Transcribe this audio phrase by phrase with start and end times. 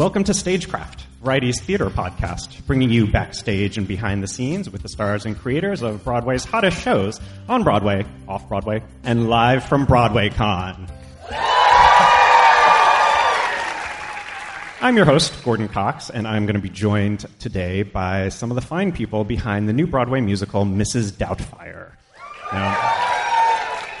[0.00, 4.88] Welcome to Stagecraft, Variety's theater podcast, bringing you backstage and behind the scenes with the
[4.88, 7.20] stars and creators of Broadway's hottest shows
[7.50, 10.86] on Broadway, off Broadway, and live from Broadway Con.
[14.80, 18.54] I'm your host, Gordon Cox, and I'm going to be joined today by some of
[18.54, 21.12] the fine people behind the new Broadway musical, Mrs.
[21.12, 21.90] Doubtfire.
[22.50, 22.99] Now,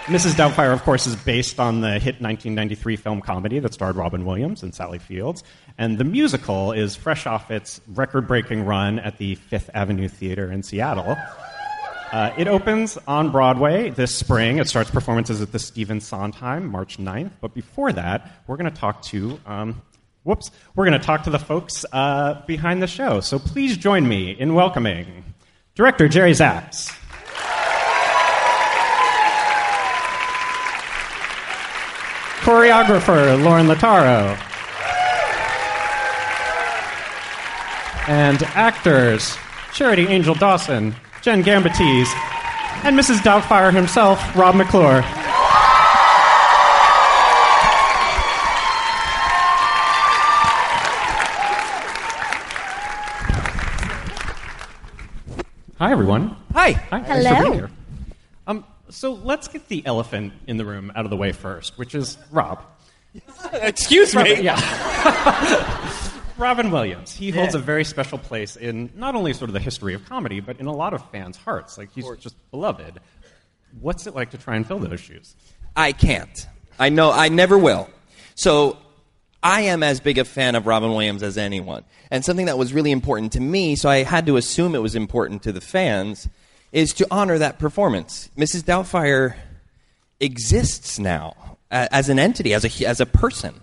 [0.06, 0.32] Mrs.
[0.32, 4.62] Doubtfire, of course, is based on the hit 1993 film comedy that starred Robin Williams
[4.62, 5.44] and Sally Fields.
[5.78, 10.50] And the musical is fresh off its record breaking run at the Fifth Avenue Theater
[10.50, 11.16] in Seattle.
[12.12, 14.58] Uh, it opens on Broadway this spring.
[14.58, 17.30] It starts performances at the Stephen Sondheim, March 9th.
[17.40, 19.80] But before that, we're going to talk to, um,
[20.24, 23.20] whoops, we're going to talk to the folks uh, behind the show.
[23.20, 25.24] So please join me in welcoming
[25.76, 26.96] director Jerry Zaks.
[32.50, 34.36] Choreographer Lorin Latarro,
[38.08, 39.38] and actors
[39.72, 42.12] Charity Angel Dawson, Jenn Gambatese,
[42.82, 43.18] and Mrs.
[43.18, 45.02] Doubtfire himself, Rob McClure.
[55.78, 56.34] Hi, everyone.
[56.54, 56.72] Hi.
[56.72, 56.98] Hi.
[56.98, 57.22] Hello.
[57.22, 57.70] Thanks for being here.
[58.48, 61.94] Um, so let's get the elephant in the room out of the way first, which
[61.94, 62.62] is Rob.
[63.52, 64.40] Excuse me.
[64.42, 64.56] Yeah.
[66.38, 67.12] Robin Williams.
[67.14, 67.60] He holds Yeah.
[67.60, 70.66] a very special place in not only sort of the history of comedy, but in
[70.66, 71.76] a lot of fans' hearts.
[71.76, 72.98] Like he's just beloved.
[73.80, 75.36] What's it like to try and fill those shoes?
[75.76, 76.46] I can't.
[76.78, 77.90] I know I never will.
[78.36, 78.78] So
[79.42, 81.84] I am as big a fan of Robin Williams as anyone.
[82.10, 84.94] And something that was really important to me, so I had to assume it was
[84.96, 86.26] important to the fans,
[86.72, 88.30] is to honor that performance.
[88.36, 88.62] Mrs.
[88.62, 89.34] Doubtfire
[90.20, 93.60] exists now as an entity, as a, as a person,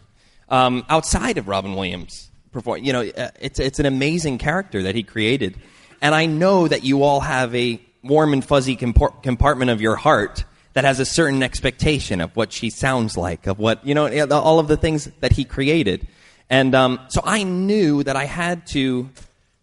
[0.50, 2.30] um, outside of Robin Williams.
[2.52, 5.58] Perform- you know, uh, it's, it's an amazing character that he created.
[6.02, 9.96] And I know that you all have a warm and fuzzy compar- compartment of your
[9.96, 14.08] heart that has a certain expectation of what she sounds like, of what, you know,
[14.30, 16.08] all of the things that he created.
[16.50, 19.10] And um, so I knew that I had to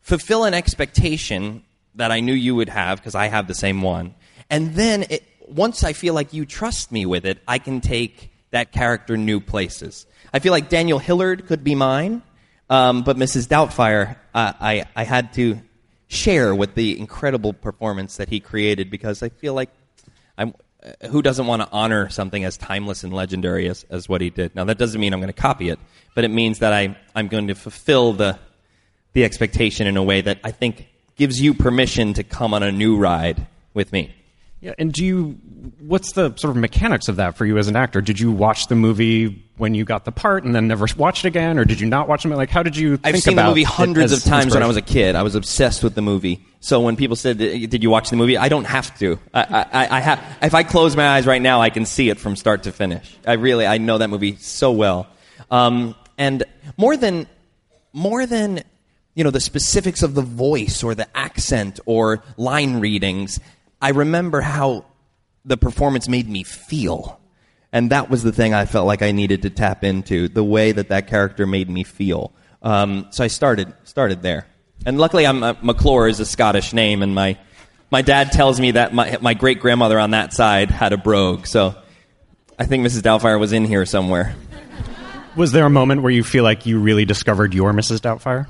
[0.00, 1.62] fulfill an expectation
[1.96, 4.14] that I knew you would have, because I have the same one.
[4.50, 8.30] And then it, once I feel like you trust me with it, I can take
[8.50, 10.06] that character new places.
[10.32, 12.22] I feel like Daniel Hillard could be mine,
[12.70, 13.46] um, but Mrs.
[13.48, 15.60] Doubtfire, uh, I, I had to
[16.08, 19.70] share with the incredible performance that he created because I feel like
[20.38, 24.20] I'm, uh, who doesn't want to honor something as timeless and legendary as, as what
[24.20, 24.54] he did?
[24.54, 25.78] Now, that doesn't mean I'm going to copy it,
[26.14, 28.38] but it means that I, I'm going to fulfill the,
[29.12, 32.72] the expectation in a way that I think gives you permission to come on a
[32.72, 34.14] new ride with me.
[34.60, 35.38] Yeah, and do you?
[35.80, 38.00] What's the sort of mechanics of that for you as an actor?
[38.00, 41.28] Did you watch the movie when you got the part and then never watch it
[41.28, 42.28] again, or did you not watch it?
[42.30, 42.98] Like, how did you?
[43.04, 45.16] I've seen the movie hundreds of times when I was a kid.
[45.16, 46.42] I was obsessed with the movie.
[46.60, 49.18] So when people said, "Did you watch the movie?" I don't have to.
[49.34, 50.38] I, I, I have.
[50.40, 53.14] If I close my eyes right now, I can see it from start to finish.
[53.26, 55.06] I really, I know that movie so well.
[55.50, 56.42] Um, and
[56.78, 57.26] more than,
[57.92, 58.62] more than,
[59.14, 63.40] you know, the specifics of the voice or the accent or line readings,
[63.80, 64.86] I remember how
[65.44, 67.20] the performance made me feel.
[67.72, 70.72] And that was the thing I felt like I needed to tap into, the way
[70.72, 72.32] that that character made me feel.
[72.62, 74.46] Um, so I started, started there.
[74.86, 77.38] And luckily, I'm, uh, McClure is a Scottish name, and my,
[77.90, 81.46] my dad tells me that my, my great grandmother on that side had a brogue.
[81.46, 81.74] So
[82.58, 83.02] I think Mrs.
[83.02, 84.34] Doubtfire was in here somewhere.
[85.36, 88.00] Was there a moment where you feel like you really discovered your Mrs.
[88.00, 88.46] Doubtfire?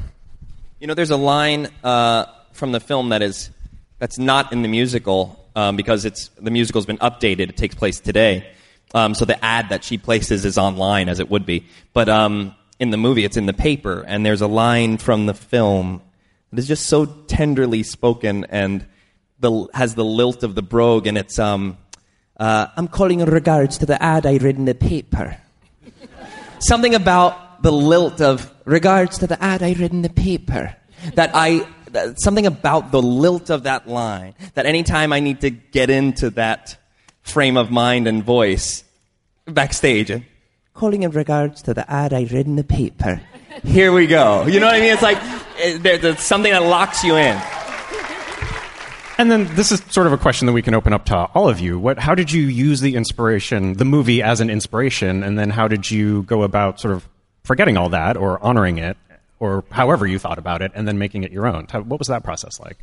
[0.81, 3.51] You know, there's a line uh, from the film that is
[3.99, 7.49] that's not in the musical um, because it's the musical's been updated.
[7.49, 8.51] It takes place today,
[8.93, 11.67] um, so the ad that she places is online as it would be.
[11.93, 15.35] But um, in the movie, it's in the paper, and there's a line from the
[15.35, 16.03] film
[16.51, 18.85] that is just so tenderly spoken and
[19.39, 21.79] the, has the lilt of the brogue, and it's um,
[22.37, 25.39] uh, I'm calling in regards to the ad I read in the paper.
[26.59, 30.77] Something about the lilt of regards to the ad I read in the paper
[31.15, 31.67] that I
[32.17, 36.77] something about the lilt of that line that anytime I need to get into that
[37.23, 38.85] frame of mind and voice
[39.47, 40.13] backstage,
[40.75, 43.23] calling in regards to the ad I read in the paper.
[43.63, 44.45] Here we go.
[44.45, 44.93] You know what I mean?
[44.93, 45.19] It's like
[45.59, 47.41] eh, there, there's something that locks you in.
[49.17, 51.49] And then this is sort of a question that we can open up to all
[51.49, 51.79] of you.
[51.79, 55.67] What, how did you use the inspiration, the movie as an inspiration, and then how
[55.67, 57.09] did you go about sort of
[57.45, 58.97] forgetting all that or honoring it,
[59.39, 61.67] or however you thought about it, and then making it your own?
[61.67, 62.79] What was that process like?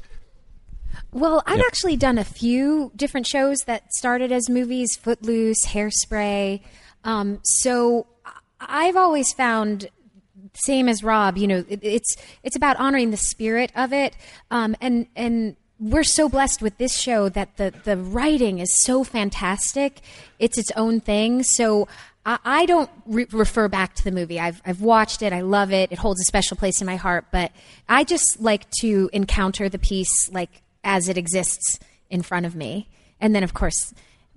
[1.12, 6.62] Well, I've actually done a few different shows that started as movies Footloose, Hairspray.
[7.04, 8.08] Um, so
[8.60, 9.90] I've always found
[10.54, 14.16] same as Rob, you know, it, it's it's about honoring the spirit of it,
[14.50, 19.04] um, and and we're so blessed with this show that the the writing is so
[19.04, 20.02] fantastic.
[20.40, 21.44] It's its own thing.
[21.44, 21.88] So
[22.26, 24.40] I, I don't re- refer back to the movie.
[24.40, 25.34] I've I've watched it.
[25.34, 25.92] I love it.
[25.92, 27.26] It holds a special place in my heart.
[27.32, 27.52] But
[27.90, 31.80] I just like to encounter the piece like as it exists
[32.10, 32.88] in front of me,
[33.20, 33.94] and then of course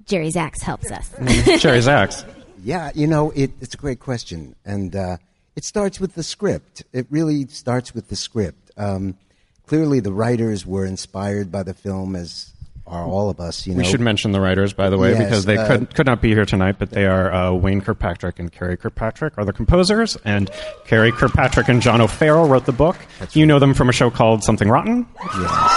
[0.07, 1.11] Jerry Zaks helps us.
[1.61, 2.25] Jerry Zaks.
[2.63, 5.19] Yeah, you know, it, it's a great question, and uh,
[5.55, 6.83] it starts with the script.
[6.93, 8.71] It really starts with the script.
[8.79, 9.19] Um,
[9.67, 12.54] clearly the writers were inspired by the film as
[12.87, 13.67] are all of us.
[13.67, 15.95] You know, we should mention the writers, by the way, Yes, because they uh, could
[15.95, 19.45] could not be here tonight, but they are uh, Wayne Kirkpatrick and Karey Kirkpatrick are
[19.45, 20.51] the composers, and
[20.87, 22.97] Karey Kirkpatrick and John O'Farrell wrote the book.
[23.33, 25.07] you know them from a show called Something Rotten.
[25.25, 25.71] Yes.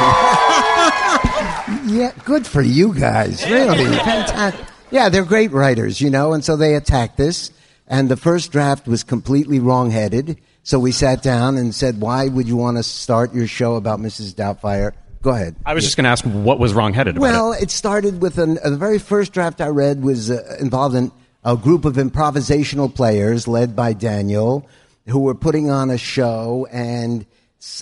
[1.86, 3.48] yeah, good for you guys.
[3.50, 4.66] Really, fantastic.
[4.90, 7.50] Yeah, they're great writers, you know, and so they attacked this.
[7.86, 10.38] And the first draft was completely wrong-headed.
[10.62, 13.98] So we sat down and said, "Why would you want to start your show about
[13.98, 14.34] Mrs.
[14.34, 15.56] Doubtfire?" Go ahead.
[15.66, 18.58] I was just going to ask what was wrongheaded about Well, it started with an,
[18.64, 21.12] uh, the very first draft I read was uh, involved in
[21.44, 24.66] a group of improvisational players led by Daniel,
[25.06, 27.26] who were putting on a show, and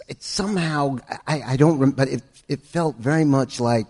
[0.09, 3.87] it somehow I, I don't, rem- but it it felt very much like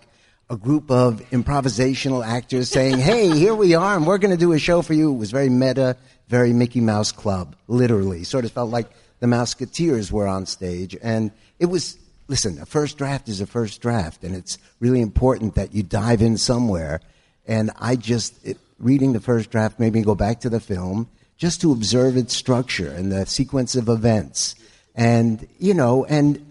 [0.49, 4.53] a group of improvisational actors saying, "Hey, here we are, and we're going to do
[4.53, 5.95] a show for you." It was very meta,
[6.27, 8.23] very Mickey Mouse Club, literally.
[8.23, 8.87] Sort of felt like
[9.19, 11.98] the Mouseketeers were on stage, and it was.
[12.29, 16.21] Listen, a first draft is a first draft, and it's really important that you dive
[16.21, 17.01] in somewhere.
[17.47, 21.09] And I just it, reading the first draft made me go back to the film
[21.37, 24.53] just to observe its structure and the sequence of events,
[24.93, 26.45] and you know, and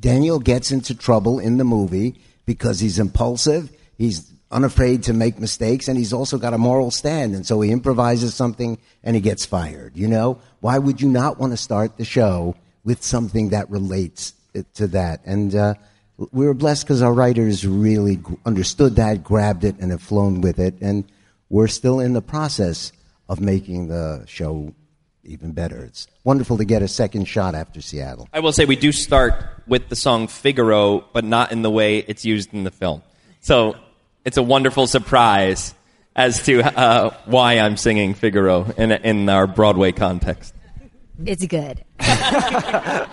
[0.00, 5.86] Daniel gets into trouble in the movie because he's impulsive, he's unafraid to make mistakes,
[5.86, 7.36] and he's also got a moral stand.
[7.36, 9.96] And so he improvises something and he gets fired.
[9.96, 14.32] You know, why would you not want to start the show with something that relates
[14.74, 15.20] to that?
[15.24, 15.74] And uh,
[16.16, 20.40] we were blessed because our writers really g- understood that, grabbed it, and have flown
[20.40, 20.74] with it.
[20.80, 21.04] And
[21.48, 22.92] we're still in the process
[23.28, 24.74] of making the show
[25.24, 25.84] even better.
[25.84, 28.28] It's wonderful to get a second shot after Seattle.
[28.32, 29.34] I will say we do start
[29.66, 33.02] with the song Figaro, but not in the way it's used in the film.
[33.40, 33.76] So
[34.24, 35.74] it's a wonderful surprise
[36.16, 40.54] as to uh, why I'm singing Figaro in, in our Broadway context.
[41.24, 41.84] It's good.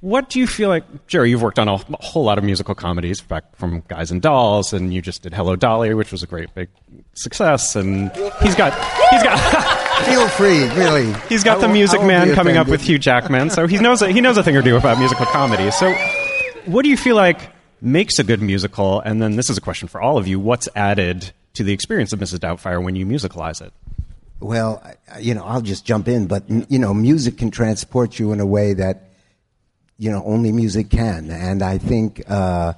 [0.00, 1.30] What do you feel like, Jerry?
[1.30, 4.92] You've worked on a whole lot of musical comedies, back from Guys and Dolls, and
[4.92, 6.68] you just did Hello Dolly, which was a great big
[7.14, 7.74] success.
[7.74, 8.10] And
[8.42, 8.72] he's got
[9.10, 11.12] he's got Feel free, really.
[11.28, 14.20] he's got the Music Man coming up with Hugh Jackman, so he knows a, he
[14.20, 15.70] knows a thing or two about musical comedy.
[15.70, 15.92] So,
[16.66, 17.40] what do you feel like
[17.80, 19.00] makes a good musical?
[19.00, 22.12] And then this is a question for all of you: What's added to the experience
[22.12, 22.38] of Mrs.
[22.40, 23.72] Doubtfire when you musicalize it?
[24.38, 24.82] Well,
[25.18, 28.46] you know, I'll just jump in, but you know, music can transport you in a
[28.46, 29.05] way that
[29.98, 32.74] you know only music can, and I think uh,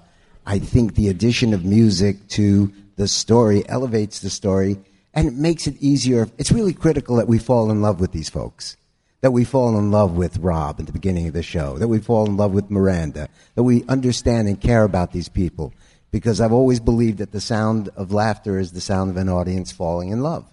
[0.46, 4.78] I think the addition of music to the story elevates the story
[5.18, 6.28] and it makes it easier.
[6.38, 8.76] It's really critical that we fall in love with these folks,
[9.20, 11.98] that we fall in love with Rob at the beginning of the show, that we
[11.98, 15.72] fall in love with Miranda, that we understand and care about these people,
[16.10, 19.72] because I've always believed that the sound of laughter is the sound of an audience
[19.72, 20.44] falling in love.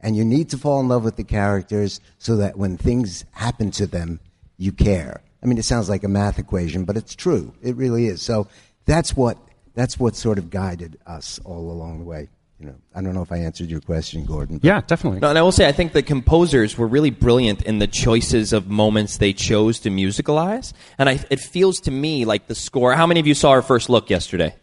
[0.00, 3.70] And you need to fall in love with the characters so that when things happen
[3.72, 4.20] to them,
[4.56, 5.20] you care.
[5.42, 7.54] I mean, it sounds like a math equation, but it's true.
[7.62, 8.20] It really is.
[8.22, 8.48] So
[8.86, 9.38] that's what,
[9.74, 12.28] that's what sort of guided us all along the way.
[12.58, 14.58] you know, I don't know if I answered your question, Gordon.
[14.64, 15.20] Yeah, definitely.
[15.20, 18.52] No, and I will say, I think the composers were really brilliant in the choices
[18.52, 20.72] of moments they chose to musicalize.
[20.98, 22.94] And I, it feels to me like the score.
[22.94, 24.56] How many of you saw our first look yesterday?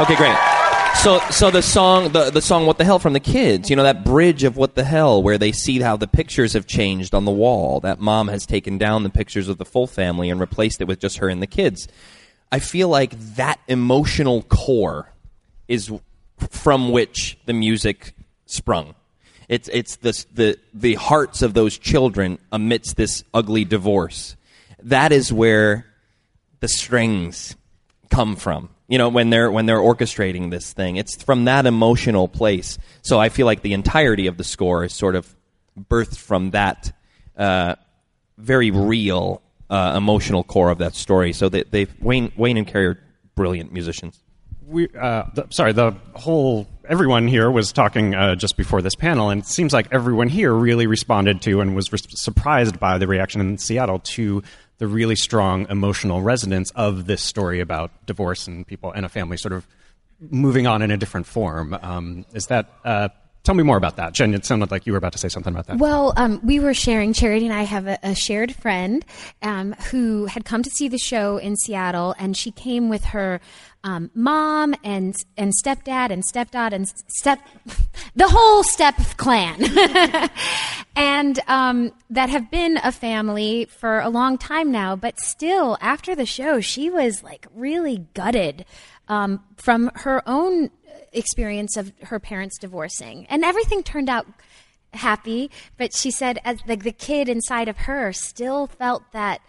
[0.00, 0.36] Okay, great.
[0.96, 3.84] So, so the song, the, the song "What the Hell" from the kids, you know,
[3.84, 7.24] that bridge of "What the Hell," where they see how the pictures have changed on
[7.24, 7.80] the wall.
[7.80, 11.00] That mom has taken down the pictures of the full family and replaced it with
[11.00, 11.88] just her and the kids.
[12.52, 15.10] I feel like that emotional core
[15.68, 15.90] is
[16.50, 18.94] from which the music sprung.
[19.48, 24.36] It's it's the the the hearts of those children amidst this ugly divorce.
[24.82, 25.86] That is where
[26.60, 27.56] the strings
[28.10, 28.68] come from.
[28.90, 32.76] You know, when they're when they're orchestrating this thing, it's from that emotional place.
[33.02, 35.32] So I feel like the entirety of the score is sort of
[35.78, 36.92] birthed from that
[37.36, 37.76] uh,
[38.36, 41.32] very real uh, emotional core of that story.
[41.32, 43.00] So they, they Wayne Wayne and Karey are
[43.34, 44.20] brilliant musicians
[44.70, 49.30] we, uh, the, sorry, the whole everyone here was talking uh, just before this panel,
[49.30, 53.06] and it seems like everyone here really responded to and was re- surprised by the
[53.06, 54.42] reaction in Seattle to
[54.80, 59.36] the really strong emotional resonance of this story about divorce and people and a family
[59.36, 59.66] sort of
[60.30, 61.78] moving on in a different form.
[61.82, 63.10] Um, is that uh,
[63.42, 64.12] Tell me more about that.
[64.12, 65.78] Jenn, it sounded like you were about to say something about that.
[65.78, 69.02] Well, um, we were sharing, Charity and I have a, a shared friend
[69.40, 73.40] um, who had come to see the show in Seattle, and she came with her
[73.82, 77.40] um, mom and and stepdad and stepdad and step
[78.14, 79.62] the whole step clan
[80.96, 86.14] and um, that have been a family for a long time now but still after
[86.14, 88.64] the show she was like really gutted
[89.08, 90.70] um, from her own
[91.12, 94.26] experience of her parents divorcing, and everything turned out
[94.92, 95.50] happy.
[95.76, 99.40] But she said, as like the kid inside of her still felt that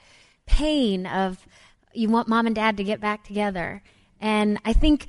[0.46, 1.46] pain of
[1.94, 3.82] you want mom and dad to get back together.
[4.20, 5.08] And I think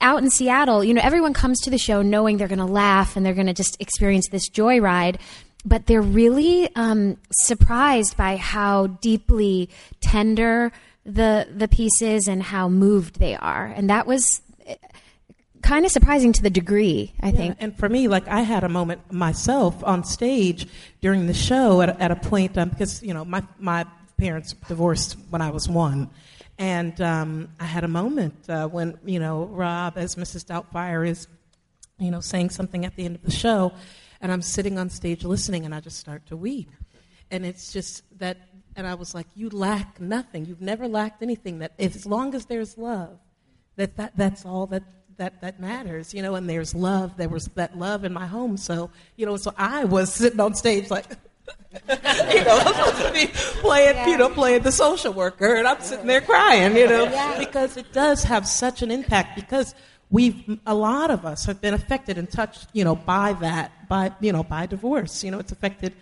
[0.00, 3.16] out in Seattle, you know, everyone comes to the show knowing they're going to laugh
[3.16, 5.20] and they're going to just experience this joyride,
[5.64, 9.68] but they're really um, surprised by how deeply
[10.00, 10.72] tender
[11.04, 13.66] the the pieces and how moved they are.
[13.66, 14.42] And that was
[15.62, 17.56] kind of surprising to the degree, I yeah, think.
[17.60, 20.66] And for me, like I had a moment myself on stage
[21.00, 25.16] during the show at, at a point um, because you know my my parents divorced
[25.30, 26.10] when I was one,
[26.60, 30.44] and um, I had a moment uh, when you know Rob, as Mrs.
[30.44, 31.26] Doubtfire, is
[31.98, 33.72] you know saying something at the end of the show,
[34.20, 36.70] and I'm sitting on stage listening, and I just start to weep,
[37.30, 38.36] and it's just that.
[38.76, 40.44] And I was like, "You lack nothing.
[40.44, 41.58] You've never lacked anything.
[41.60, 43.18] That as long as there's love,
[43.76, 44.84] that, that that's all that
[45.16, 46.34] that that matters, you know.
[46.34, 47.16] And there's love.
[47.16, 48.58] There was that love in my home.
[48.58, 51.06] So you know, so I was sitting on stage like.
[51.88, 53.26] you know, I'm supposed to be
[53.60, 54.06] playing, yeah.
[54.08, 57.38] you know, playing the social worker, and I'm sitting there crying, you know, yeah.
[57.38, 59.36] because it does have such an impact.
[59.36, 59.74] Because
[60.10, 64.12] we've, a lot of us have been affected and touched, you know, by that, by,
[64.20, 65.22] you know, by divorce.
[65.22, 65.94] You know, it's affected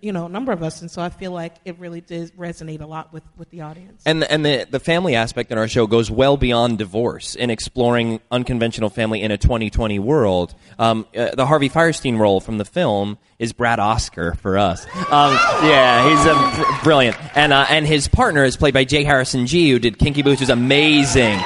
[0.00, 2.80] you know, a number of us, and so I feel like it really did resonate
[2.80, 4.02] a lot with, with the audience.
[4.04, 7.50] And the, and the the family aspect in our show goes well beyond divorce in
[7.50, 10.54] exploring unconventional family in a 2020 world.
[10.78, 14.84] Um, uh, the Harvey Fierstein role from the film is Brad Oscar for us.
[15.10, 15.32] Um,
[15.64, 19.04] yeah, he's a br- brilliant, and uh, and his partner is played by J.
[19.04, 21.40] Harrison Ghee, who did Kinky Boots, who's amazing.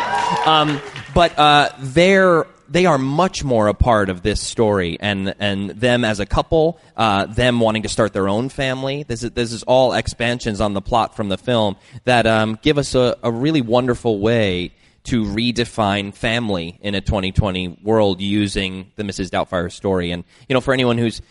[0.44, 0.80] Um,
[1.14, 6.04] but uh, they're they are much more a part of this story and and them
[6.04, 9.02] as a couple, uh, them wanting to start their own family.
[9.02, 12.78] This is this is all expansions on the plot from the film that um, give
[12.78, 14.72] us a, a really wonderful way
[15.04, 19.30] to redefine family in a 2020 world using the Mrs.
[19.30, 20.10] Doubtfire story.
[20.10, 21.22] And you know, for anyone who's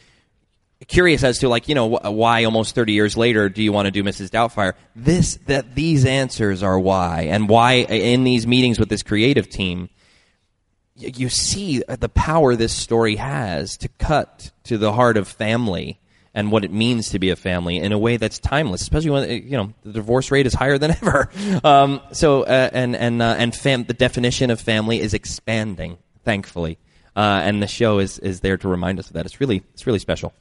[0.87, 3.91] curious as to like you know why almost 30 years later do you want to
[3.91, 4.29] do Mrs.
[4.29, 4.73] Doubtfire?
[4.95, 9.89] This that these answers are why and why in these meetings with this creative team
[10.95, 15.99] you see the power this story has to cut to the heart of family
[16.33, 19.29] and what it means to be a family in a way that's timeless, especially when
[19.29, 21.29] you know the divorce rate is higher than ever.
[21.63, 26.77] Um, so uh, and and uh, and fam- the definition of family is expanding, thankfully,
[27.15, 29.25] uh, and the show is is there to remind us of that.
[29.25, 30.33] It's really it's really special.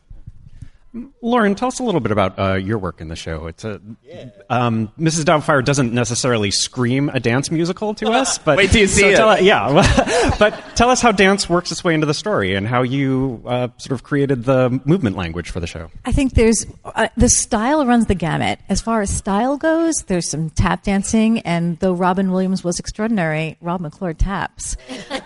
[1.21, 3.49] Lorin, tell us a little bit about uh, your work in the show.
[3.49, 4.31] It's a yeah.
[4.49, 5.25] um, Mrs.
[5.25, 9.09] Doubtfire doesn't necessarily scream a dance musical to us, but wait till you see so
[9.09, 9.17] it.
[9.17, 12.83] Tell, yeah, but tell us how dance works its way into the story and how
[12.83, 15.91] you uh, sort of created the movement language for the show.
[16.05, 18.61] I think there's uh, the style runs the gamut.
[18.69, 23.57] As far as style goes, there's some tap dancing, and though Robin Williams was extraordinary,
[23.61, 24.77] Rob McClure taps,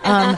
[0.03, 0.35] um,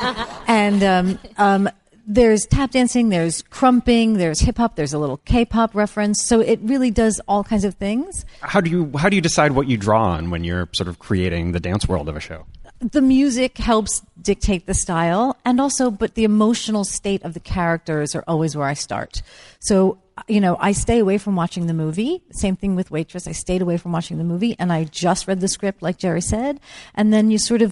[0.47, 1.69] and um, um
[2.13, 6.23] there's tap dancing, there's crumping, there's hip hop, there's a little K-pop reference.
[6.25, 8.25] So it really does all kinds of things.
[8.41, 10.99] How do you how do you decide what you draw on when you're sort of
[10.99, 12.45] creating the dance world of a show?
[12.81, 18.15] the music helps dictate the style and also but the emotional state of the characters
[18.15, 19.21] are always where i start
[19.59, 23.31] so you know i stay away from watching the movie same thing with waitress i
[23.31, 26.59] stayed away from watching the movie and i just read the script like jerry said
[26.95, 27.71] and then you sort of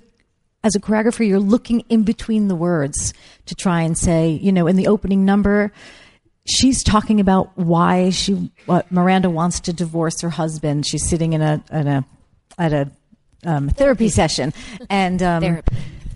[0.63, 3.13] as a choreographer you're looking in between the words
[3.45, 5.71] to try and say you know in the opening number
[6.49, 8.51] she's talking about why she
[8.89, 10.85] miranda wants to divorce her husband.
[10.85, 12.05] She's sitting in a, in a
[12.57, 12.91] at a
[13.45, 14.53] um, therapy session,
[14.89, 15.61] and um,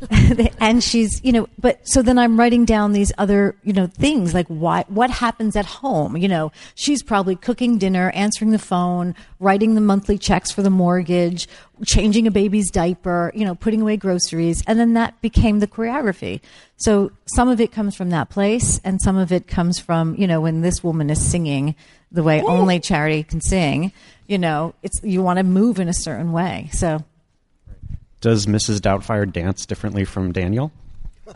[0.59, 4.33] and she's you know, but so then I'm writing down these other you know things
[4.33, 6.17] like why what happens at home.
[6.17, 10.69] You know, she's probably cooking dinner, answering the phone, writing the monthly checks for the
[10.69, 11.47] mortgage,
[11.85, 16.41] changing a baby's diaper, you know, putting away groceries, and then that became the choreography.
[16.77, 20.27] So some of it comes from that place, and some of it comes from you
[20.27, 21.75] know when this woman is singing
[22.11, 22.47] the way Ooh.
[22.47, 23.91] only Charity can sing.
[24.27, 26.69] You know, it's you want to move in a certain way.
[26.71, 27.03] So
[28.23, 28.79] does Mrs.
[28.79, 30.71] Doubtfire dance differently from Daniel?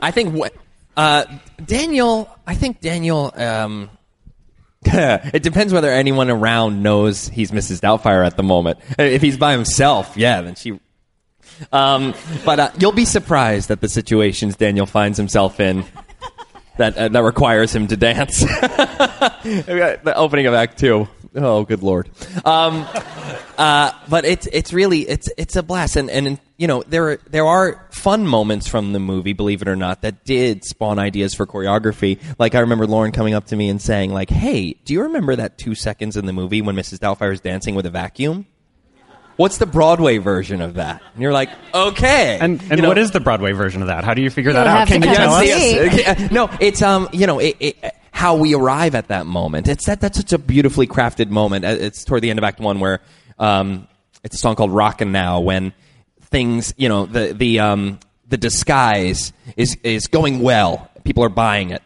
[0.00, 0.54] I think what
[0.96, 1.24] uh,
[1.64, 2.30] Daniel.
[2.46, 3.32] I think Daniel.
[3.34, 3.90] Um,
[4.84, 7.80] it depends whether anyone around knows he's Mrs.
[7.80, 8.78] Doubtfire at the moment.
[8.96, 10.78] If he's by himself, yeah, then she.
[11.72, 15.84] Um, but uh, you'll be surprised at the situations Daniel finds himself in
[16.78, 18.40] that uh, that requires him to dance.
[18.40, 21.08] the opening of Act Two.
[21.34, 22.10] Oh, good lord.
[22.44, 22.86] Um,
[23.56, 27.16] uh, but it's it's really it's it's a blast, and and you know there are,
[27.30, 31.34] there are fun moments from the movie, believe it or not, that did spawn ideas
[31.34, 32.18] for choreography.
[32.38, 35.36] Like I remember Lorin coming up to me and saying, like, "Hey, do you remember
[35.36, 36.98] that two seconds in the movie when Mrs.
[36.98, 38.46] Doubtfire is dancing with a vacuum?"
[39.36, 41.00] What's the Broadway version of that?
[41.14, 42.38] And you're like, okay.
[42.38, 44.04] And, and you know, what is the Broadway version of that?
[44.04, 44.86] How do you figure that out?
[44.86, 46.30] Can you tell us?
[46.30, 49.66] no, it's um, you know, it, it, how we arrive at that moment.
[49.66, 51.64] It's that that's such a beautifully crafted moment.
[51.64, 53.00] Uh, it's toward the end of Act One where
[53.38, 53.88] um,
[54.22, 55.72] it's a song called "Rockin' Now" when
[56.24, 57.98] things, you know, the the um,
[58.28, 60.90] the disguise is is going well.
[61.02, 61.82] People are buying it,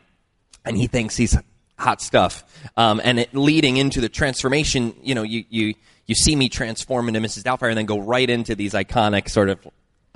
[0.65, 1.37] and he thinks he's
[1.79, 2.43] hot stuff.
[2.77, 5.75] Um, and it, leading into the transformation, you know, you you
[6.07, 7.45] you see me transform into Mrs.
[7.45, 9.61] Doubtfire and then go right into these iconic sort of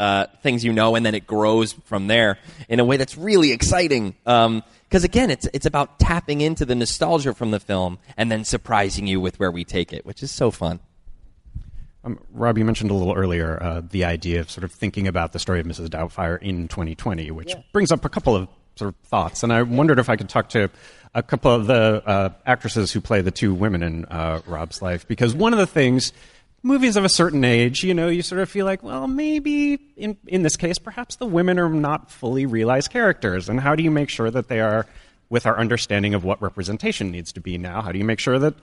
[0.01, 2.39] uh, things you know, and then it grows from there
[2.69, 4.17] in a way that's really exciting.
[4.89, 9.07] Because again, it's it's about tapping into the nostalgia from the film and then surprising
[9.07, 10.81] you with where we take it, which is so fun.
[12.05, 15.33] Um, Rob, you mentioned a little earlier uh, the idea of sort of thinking about
[15.33, 15.89] the story of Mrs.
[15.89, 17.61] Doubtfire in 2020, which yeah.
[17.73, 19.43] brings up a couple of sort of thoughts.
[19.43, 20.71] And I wondered if I could talk to
[21.15, 25.07] a couple of the uh, actresses who play the two women in uh, Rob's life,
[25.07, 26.13] because one of the things
[26.63, 30.17] movies of a certain age, you know, you sort of feel like, well, maybe in
[30.27, 33.91] in this case, perhaps the women are not fully realized characters, and how do you
[33.91, 34.87] make sure that they are
[35.31, 37.83] with our understanding of what representation needs to be now?
[37.83, 38.55] How do you make sure that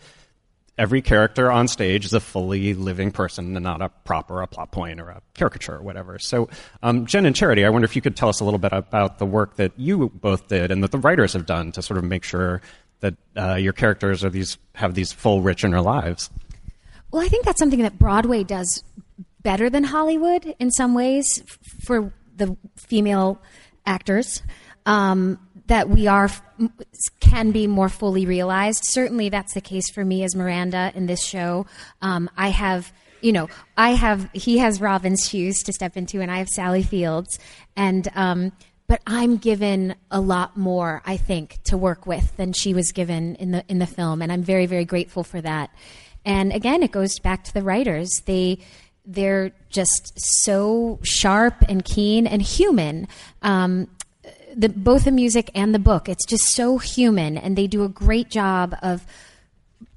[0.78, 4.48] every character on stage is a fully living person and not a prop or a
[4.48, 6.20] plot point or a caricature or whatever.
[6.20, 6.50] So,
[6.84, 9.20] um, Jenn and Charity, I wonder if you could tell us a little bit about
[9.20, 12.04] the work that you both did and that the writers have done to sort of
[12.04, 12.62] make sure
[13.00, 16.30] that uh, your characters are these have these full, rich inner lives.
[17.16, 18.84] Well, I think that's something that Broadway does
[19.42, 21.42] better than Hollywood in some ways
[21.86, 23.42] for the female
[23.86, 24.44] actors.
[24.86, 26.30] Um, that we are
[27.22, 28.82] can be more fully realized.
[28.84, 31.68] Certainly, that's the case for me as Miranda in this show.
[32.02, 33.48] Um, I have, you know,
[33.78, 37.40] I have he has Robin's shoes to step into, and I have Sally Fields,
[37.78, 38.52] and um,
[38.88, 43.36] but I'm given a lot more, I think, to work with than she was given
[43.36, 45.70] in the in the film, and I'm very very grateful for that.
[46.26, 48.10] And again, it goes back to the writers.
[48.26, 48.60] They
[49.06, 53.08] they're just so sharp and keen and human.
[53.44, 53.88] Um,
[54.56, 56.08] the, both the music and the book.
[56.10, 59.06] It's just so human, and they do a great job of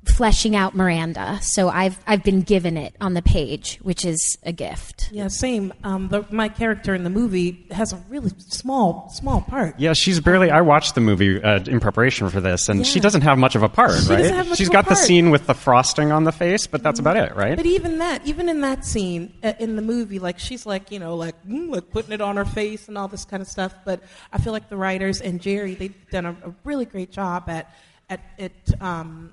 [0.05, 1.39] fleshing out Miranda.
[1.43, 5.11] So I've I've been given it on the page, which is a gift.
[5.13, 5.73] Yeah, same.
[5.85, 9.79] Um, the, my character in the movie has a really small small part.
[9.79, 10.51] Yeah, she's barely.
[10.51, 12.85] I watched the movie uh, in preparation for this, and yeah.
[12.85, 14.57] she doesn't have much of a part, she right?
[14.57, 17.57] She's got the scene with the frosting on the face, but that's about it, right?
[17.57, 20.99] But even that, even in that scene uh, in the movie, like she's like you
[20.99, 23.75] know like mm, like putting it on her face and all this kind of stuff.
[23.85, 27.49] But I feel like the writers and Jerry they've done a, a really great job
[27.49, 27.73] at
[28.11, 29.33] at, at um,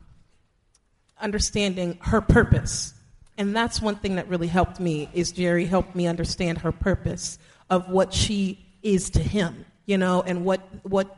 [1.19, 2.93] understanding her purpose.
[3.37, 7.37] And that's one thing that really helped me is Jerry helped me understand her purpose
[7.69, 11.17] of what she is to him, you know, and what what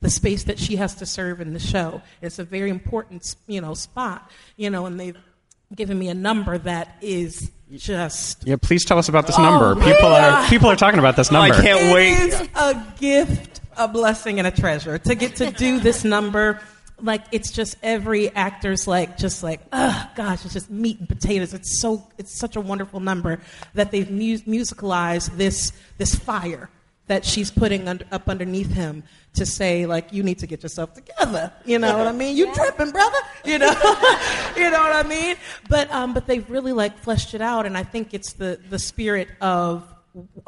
[0.00, 2.00] the space that she has to serve in the show.
[2.22, 5.16] It's a very important, you know, spot, you know, and they've
[5.74, 8.56] given me a number that is just yeah.
[8.56, 9.74] Please tell us about this oh number.
[9.74, 11.54] People are people are talking about this number.
[11.54, 12.12] Oh, I can't wait.
[12.12, 16.60] It is a gift, a blessing, and a treasure to get to do this number
[17.00, 21.54] like it's just every actor's like just like oh gosh it's just meat and potatoes.
[21.54, 23.40] It's so it's such a wonderful number
[23.74, 26.70] that they've mu- musicalized this this fire
[27.06, 29.02] that she's putting under, up underneath him
[29.34, 31.52] to say like you need to get yourself together.
[31.64, 32.36] You know what i mean?
[32.36, 33.18] You tripping brother?
[33.44, 33.74] You know?
[34.56, 35.36] You know what i mean?
[35.68, 38.78] But um but they've really like fleshed it out and i think it's the the
[38.78, 39.86] spirit of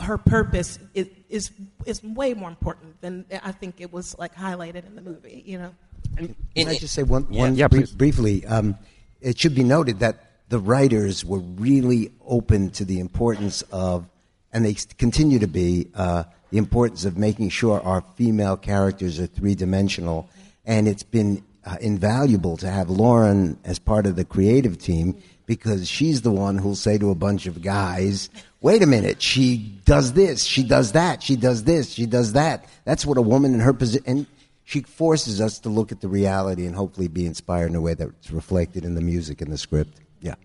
[0.00, 1.50] her purpose is, is
[1.86, 5.58] is way more important than i think it was like highlighted in the movie you
[5.58, 5.72] know
[6.16, 7.40] Can I just say one, Yeah.
[7.40, 7.94] one Yeah, brief- please.
[7.94, 8.46] briefly?
[8.46, 8.76] Um,
[9.20, 10.16] it should be noted that
[10.48, 14.06] the writers were really open to the importance of,
[14.52, 19.26] and they continue to be, uh, the importance of making sure our female characters are
[19.26, 20.28] three dimensional.
[20.66, 25.14] And it's been uh, invaluable to have Lorin as part of the creative team
[25.46, 28.30] because she's the one who'll say to a bunch of guys,
[28.62, 32.64] wait a minute, she does this, she does that, she does this, she does that.
[32.84, 34.26] That's what a woman in her position, and
[34.70, 37.94] she forces us to look at the reality and hopefully be inspired in a way
[37.94, 40.00] that's reflected in the music and the script.
[40.20, 40.36] Yeah.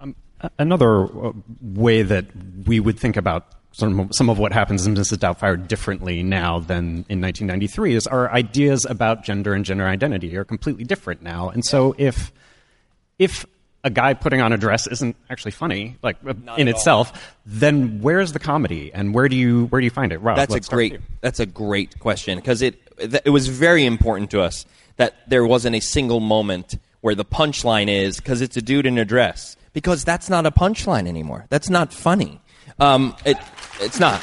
[0.00, 2.26] A- Another uh, way that
[2.66, 5.16] we would think about some of, some of what happens in Mrs.
[5.18, 10.44] Doubtfire differently now than in 1993 is our ideas about gender and gender identity are
[10.44, 11.48] completely different now.
[11.48, 12.30] And so if
[13.18, 13.44] if
[13.84, 16.78] a guy putting on a dress isn't actually funny, like uh, in at all.
[16.78, 20.18] itself, then where's the comedy and where do you where do you find it?
[20.18, 21.00] Rob, That's a let's start with great.
[21.20, 25.44] That's a great question because it th- it was very important to us that there
[25.46, 29.56] wasn't a single moment where the punchline is because it's a dude in a dress
[29.72, 31.46] because that's not a punchline anymore.
[31.48, 32.40] That's not funny.
[32.78, 33.36] Um, it
[33.80, 34.22] it's not.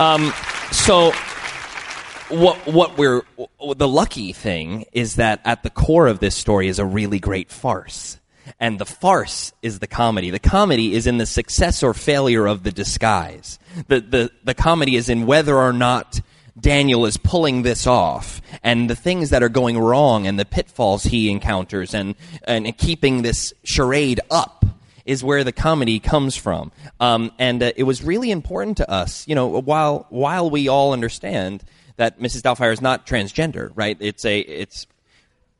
[0.00, 0.32] Um,
[0.72, 1.12] so
[2.28, 3.22] what what we're
[3.76, 7.50] the lucky thing is that at the core of this story is a really great
[7.50, 8.18] farce.
[8.60, 10.28] And the farce is the comedy.
[10.28, 13.58] The comedy is in the success or failure of the disguise.
[13.88, 16.20] The, the, the comedy is in whether or not
[16.58, 21.04] Daniel is pulling this off and the things that are going wrong and the pitfalls
[21.04, 22.14] he encounters and,
[22.44, 24.64] and keeping this charade up
[25.04, 26.72] is where the comedy comes from.
[27.00, 30.92] Um, and uh, it was really important to us, you know, while, while we all
[30.92, 31.62] understand
[31.96, 32.42] that Mrs.
[32.42, 33.96] Doubtfire is not transgender, right?
[34.00, 34.86] It's a, it's,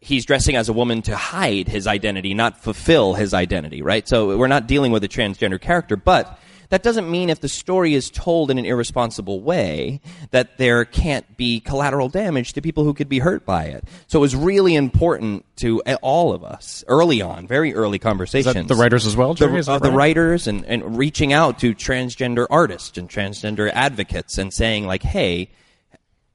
[0.01, 4.07] he's dressing as a woman to hide his identity, not fulfill his identity, right?
[4.09, 6.39] So we're not dealing with a transgender character, but
[6.71, 10.01] that doesn't mean if the story is told in an irresponsible way
[10.31, 13.85] that there can't be collateral damage to people who could be hurt by it.
[14.07, 18.69] So it was really important to all of us early on, very early conversations.
[18.69, 19.61] the writers as well, The, Jerry?
[19.61, 24.53] That uh, the writers and, and reaching out to transgender artists and transgender advocates and
[24.53, 25.51] saying like, hey,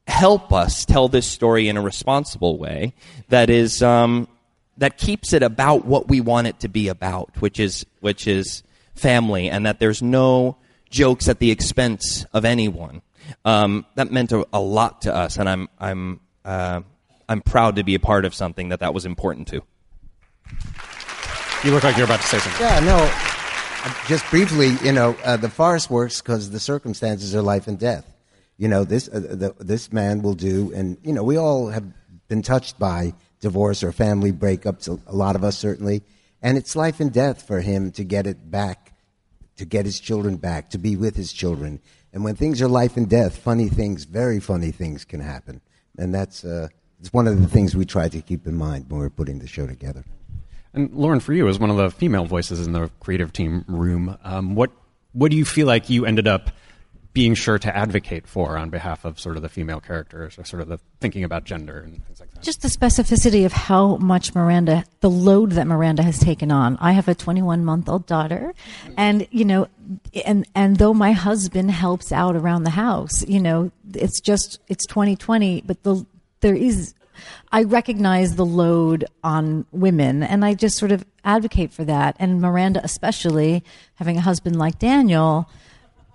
[0.07, 2.93] help us tell this story in a responsible way
[3.29, 4.27] that is um,
[4.77, 8.63] that keeps it about what we want it to be about, which is which is
[8.99, 10.57] family, and that there's no
[10.89, 13.01] jokes at the expense of anyone.
[13.45, 16.81] Um, that meant a, a lot to us, and I'm I'm uh,
[17.27, 19.61] I'm proud to be a part of something that that was important to.
[21.63, 22.61] You look like you're about to say something.
[22.61, 23.11] Yeah, no.
[24.07, 28.11] Just briefly, you know, uh, the farce works because the circumstances are life and death.
[28.57, 31.85] You know, this uh, the, this man will do, and you know, we all have
[32.27, 34.87] been touched by divorce or family breakups.
[35.07, 36.03] A lot of us certainly,
[36.41, 38.88] and it's life and death for him to get it back,
[39.59, 41.81] to get his children back, to be with his children.
[42.13, 45.61] And when things are life and death, funny things, very funny things can happen,
[45.97, 46.69] and that's uh,
[46.99, 49.47] it's one of the things we try to keep in mind when we're putting the
[49.47, 50.03] show together.
[50.73, 54.17] And Lorin, for you, as one of the female voices in the creative team room,
[54.23, 54.71] um, what
[55.11, 56.51] what do you feel like you ended up
[57.13, 60.61] being sure to advocate for on behalf of sort of the female characters, or sort
[60.61, 62.43] of the thinking about gender and things like that?
[62.43, 66.77] Just the specificity of how much Miranda, the load that Miranda has taken on.
[66.79, 68.53] I have a 21 month old daughter,
[68.95, 69.67] and you know,
[70.25, 74.85] and and though my husband helps out around the house, you know, it's just it's
[74.85, 76.05] 2020, but the
[76.41, 76.93] there is.
[77.51, 82.15] I recognize the load on women, and I just sort of advocate for that.
[82.17, 83.61] And Miranda, especially
[83.95, 85.49] having a husband like Daniel,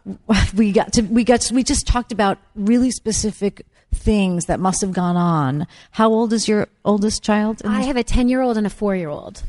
[0.55, 4.81] we got to we got to, we just talked about really specific things that must
[4.81, 5.67] have gone on.
[5.93, 7.62] How old is your oldest child?
[7.64, 9.43] I have a 10 year old and a four year old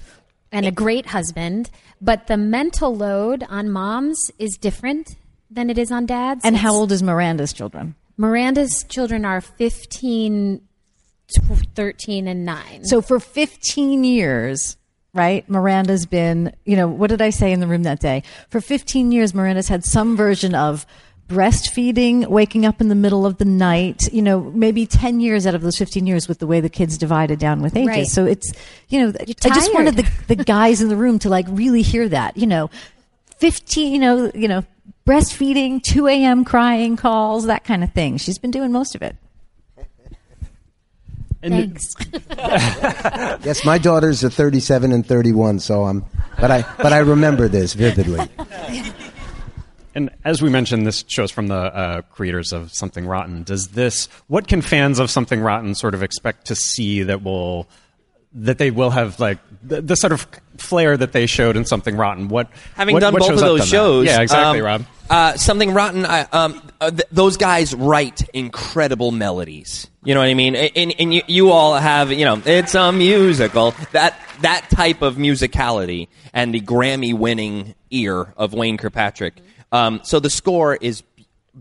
[0.51, 1.69] and a great husband,
[2.01, 5.15] but the mental load on moms is different
[5.49, 6.45] than it is on dads.
[6.45, 7.95] And how old is Miranda's children?
[8.17, 10.61] Miranda's children are 15,
[11.75, 12.85] 13, and 9.
[12.85, 14.77] So for 15 years,
[15.15, 15.49] right?
[15.49, 18.21] Miranda's been, you know, what did I say in the room that day?
[18.49, 20.85] For 15 years, Miranda's had some version of
[21.29, 25.55] breastfeeding, waking up in the middle of the night, you know, maybe 10 years out
[25.55, 27.87] of those 15 years with the way the kids divided down with ages.
[27.87, 28.07] Right.
[28.07, 28.53] So it's,
[28.89, 32.07] you know, I just wanted the, the guys in the room to like really hear
[32.09, 32.69] that, you know,
[33.37, 34.63] 15, you know, you know,
[35.07, 36.45] breastfeeding, 2 a.m.
[36.45, 38.17] crying calls, that kind of thing.
[38.17, 39.15] She's been doing most of it.
[41.51, 41.95] Thanks.
[43.45, 46.05] yes, my daughters are 37 and 31, so I'm.
[46.39, 48.27] But I but I remember this vividly.
[49.97, 53.43] And as we mentioned, this shows from the uh, creators of Something Rotten.
[53.43, 54.09] Does this?
[54.27, 57.69] What can fans of Something Rotten sort of expect to see that will
[58.33, 60.27] that they will have like the, the sort of
[60.57, 62.27] flair that they showed in Something Rotten?
[62.27, 63.67] What Having what, done what both of those on that?
[63.67, 64.85] shows, Yeah, exactly, um, Rob.
[65.07, 66.03] Uh, something rotten.
[66.05, 69.87] I, um, uh, th- those guys write incredible melodies.
[70.03, 70.55] You know what I mean?
[70.55, 73.75] And, and you, you all have, you know, it's a musical.
[73.91, 79.35] That that type of musicality and the Grammy-winning ear of Wayne Kirkpatrick.
[79.71, 81.03] Um, so the score is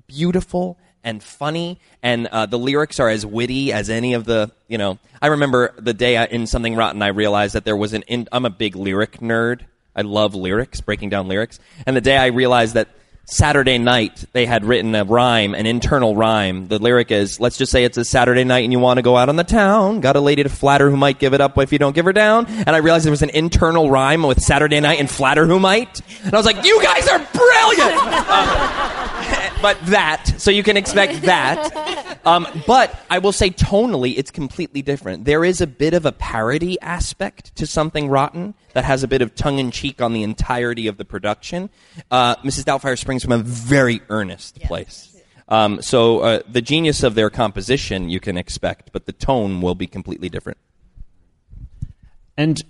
[0.06, 4.50] beautiful and funny, and uh, the lyrics are as witty as any of the.
[4.66, 7.92] You know, I remember the day I, in Something Rotten, I realized that there was
[7.92, 8.02] an.
[8.02, 9.62] In, I'm a big lyric nerd.
[9.94, 12.88] I love lyrics, breaking down lyrics, and the day I realized that
[13.26, 16.68] Saturday night they had written a rhyme, an internal rhyme.
[16.68, 19.16] The lyric is, let's just say it's a Saturday night and you want to go
[19.16, 20.00] out on the town.
[20.00, 22.12] Got a lady to flatter who might give it up if you don't give her
[22.12, 22.46] down.
[22.46, 26.00] And I realized there was an internal rhyme with Saturday night and flatter who might.
[26.24, 27.96] And I was like, you guys are brilliant!
[28.28, 29.23] Um,
[29.62, 32.18] but that, so you can expect that.
[32.24, 35.24] Um, but I will say tonally, it's completely different.
[35.24, 39.22] There is a bit of a parody aspect to something rotten that has a bit
[39.22, 41.70] of tongue in cheek on the entirety of the production.
[42.10, 42.64] Uh, Mrs.
[42.64, 45.10] Doubtfire springs from a very earnest place.
[45.48, 49.74] Um, so uh, the genius of their composition you can expect, but the tone will
[49.74, 50.58] be completely different.
[52.36, 52.62] And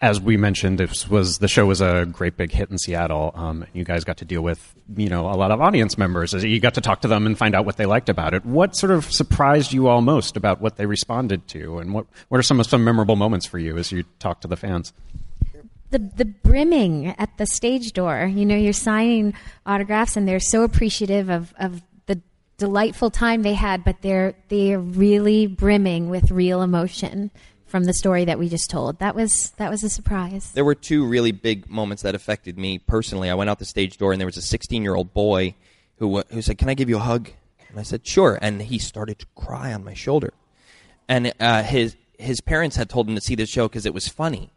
[0.00, 3.32] as we mentioned, this was the show was a great big hit in Seattle.
[3.34, 6.34] Um, you guys got to deal with you know a lot of audience members.
[6.34, 8.44] You got to talk to them and find out what they liked about it.
[8.44, 12.38] What sort of surprised you all most about what they responded to, and what what
[12.38, 14.92] are some of some memorable moments for you as you talk to the fans?
[15.94, 18.26] the the brimming at the stage door.
[18.26, 19.32] You know, you're signing
[19.64, 22.20] autographs, and they're so appreciative of of the
[22.58, 27.30] delightful time they had, but they're they're really brimming with real emotion
[27.74, 29.00] from the story that we just told.
[29.00, 30.52] That was that was a surprise.
[30.52, 33.28] There were two really big moments that affected me personally.
[33.28, 35.56] I went out the stage door and there was a 16 year old boy
[35.96, 37.30] who who said, "Can I give you a hug?"
[37.68, 40.32] And I said, "Sure." And he started to cry on my shoulder.
[41.08, 44.06] And uh, his his parents had told him to see the show because it was
[44.06, 44.52] funny.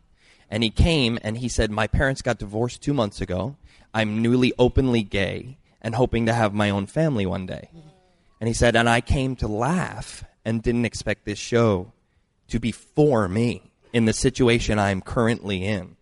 [0.48, 3.56] And he came and he said, "My parents got divorced two months ago.
[3.96, 7.72] I'm newly openly gay and hoping to have my own family one day."
[8.40, 11.94] And he said, "And I came to laugh and didn't expect this show."
[12.50, 15.96] To be for me in the situation I'm currently in.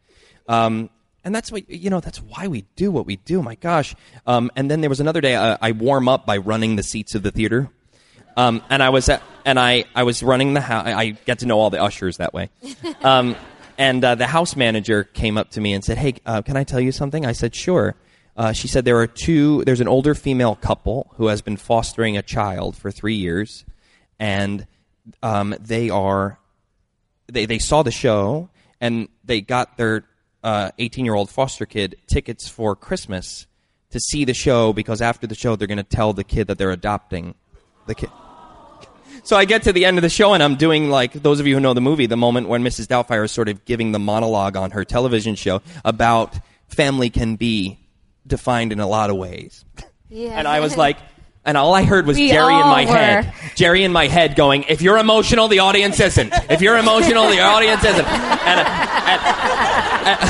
[0.48, 0.90] Um,
[1.24, 2.00] and that's what you know.
[2.00, 3.42] That's why we do what we do.
[3.42, 3.96] My gosh!
[4.28, 7.16] Um, and then there was another day uh, I warm up by running the seats
[7.16, 7.70] of the theater,
[8.38, 10.86] um, and I was at, and I I was running the house.
[10.86, 12.50] I get to know all the ushers that way.
[13.02, 13.36] Um,
[13.78, 16.64] and uh, the house manager came up to me and said, "Hey, uh, can I
[16.64, 17.96] tell you something?" I said, "Sure."
[18.38, 19.64] Uh, she said there are two.
[19.66, 23.66] There's an older female couple who has been fostering a child for three years,
[24.20, 24.66] and
[25.22, 26.40] um, they are
[27.28, 28.50] they they saw the show
[28.82, 30.06] and they got their
[30.44, 33.48] 18 year old foster kid tickets for Christmas
[33.92, 36.58] to see the show because after the show they're going to tell the kid that
[36.58, 37.36] they're adopting
[37.88, 38.10] the kid.
[39.24, 41.48] So I get to the end of the show and I'm doing like those of
[41.48, 42.86] you who know the movie, the moment when Mrs.
[42.86, 46.38] Doubtfire is sort of giving the monologue on her television show about
[46.68, 47.80] family can be
[48.28, 49.66] defined in a lot of ways.
[50.10, 50.38] Yeah.
[50.38, 50.98] And I was like,
[51.46, 52.92] and all I heard was We Jerry in my were.
[52.96, 53.34] head.
[53.56, 56.34] Jerry in my head going, if you're emotional, the audience isn't.
[56.50, 58.06] If you're emotional, the audience isn't.
[58.06, 58.60] And,
[60.08, 60.22] and,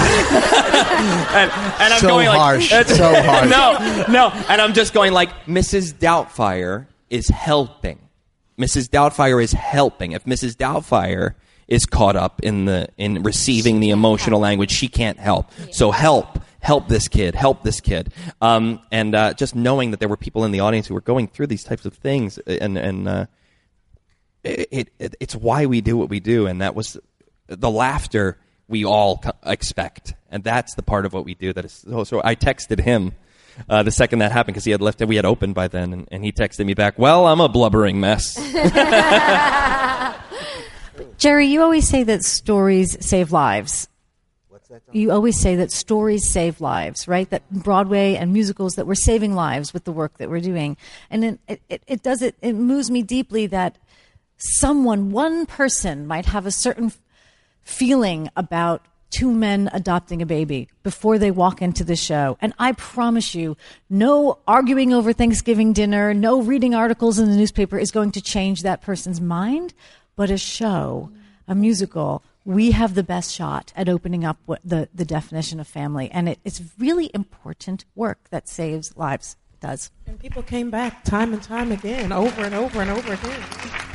[1.36, 1.52] and,
[1.82, 2.72] and I'm So going like, harsh.
[2.72, 3.50] it's- So harsh.
[3.56, 4.30] No, no.
[4.50, 5.94] And I'm just going like, Mrs.
[5.94, 8.00] Doubtfire is helping.
[8.60, 8.90] Mrs.
[8.90, 10.14] Doubtfire is helping.
[10.14, 10.56] If Mrs.
[10.56, 11.36] Doubtfire
[11.68, 15.52] is caught up in the in receiving the emotional language, she can't help.
[15.72, 18.12] So help, help this kid, help this kid.
[18.42, 21.28] Um, and uh, just knowing that there were people in the audience who were going
[21.28, 23.26] through these types of things, and and uh,
[24.44, 26.98] it, it it's why we do what we do, and that was
[27.48, 31.66] the laughter we all co- expect, and that's the part of what we do that
[31.66, 32.04] is so.
[32.04, 33.14] So I texted him.
[33.70, 35.94] Uh, the second that happened, because he had left, and we had opened by then,
[35.94, 37.00] and, and he texted me back.
[37.00, 38.36] Well, I'm a blubbering mess.
[41.18, 43.88] Jerry, you always say that stories save lives.
[44.92, 47.30] You always say that stories save lives, right?
[47.30, 50.78] That Broadway and musicals that we're saving lives with the work that we're doing,
[51.10, 52.36] and it, it, it, does it.
[52.42, 53.78] It moves me deeply that
[54.38, 56.92] someone, one person, might have a certain
[57.64, 62.38] feeling about two men adopting a baby before they walk into the show.
[62.42, 63.56] And I promise you,
[63.90, 68.62] no arguing over Thanksgiving dinner, no reading articles in the newspaper is going to change
[68.62, 69.74] that person's mind.
[70.18, 71.12] But a show,
[71.48, 75.68] a musical, we have the best shot at opening up what the, the definition of
[75.68, 76.10] family.
[76.12, 79.36] And it, it's really important work that saves lives.
[79.54, 79.92] It does.
[80.06, 83.95] And people came back time and time again, over and over and over again.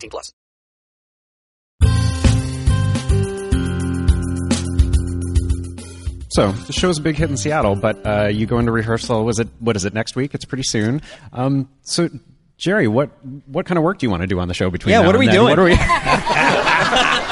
[0.09, 0.31] plus.
[6.29, 9.25] So the show show's a big hit in Seattle, but uh, you go into rehearsal.
[9.25, 10.33] Was it what is it next week?
[10.33, 11.01] It's pretty soon.
[11.33, 12.07] Um, so
[12.57, 13.09] Jerry, what
[13.47, 14.91] what kind of work do you want to do on the show between?
[14.93, 15.35] Yeah, now what are and we then?
[15.35, 15.49] doing?
[15.49, 15.75] What are we?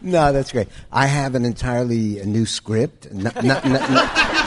[0.00, 0.68] No, that's great.
[0.92, 3.12] I have an entirely new script.
[3.12, 3.78] No, no, no, no,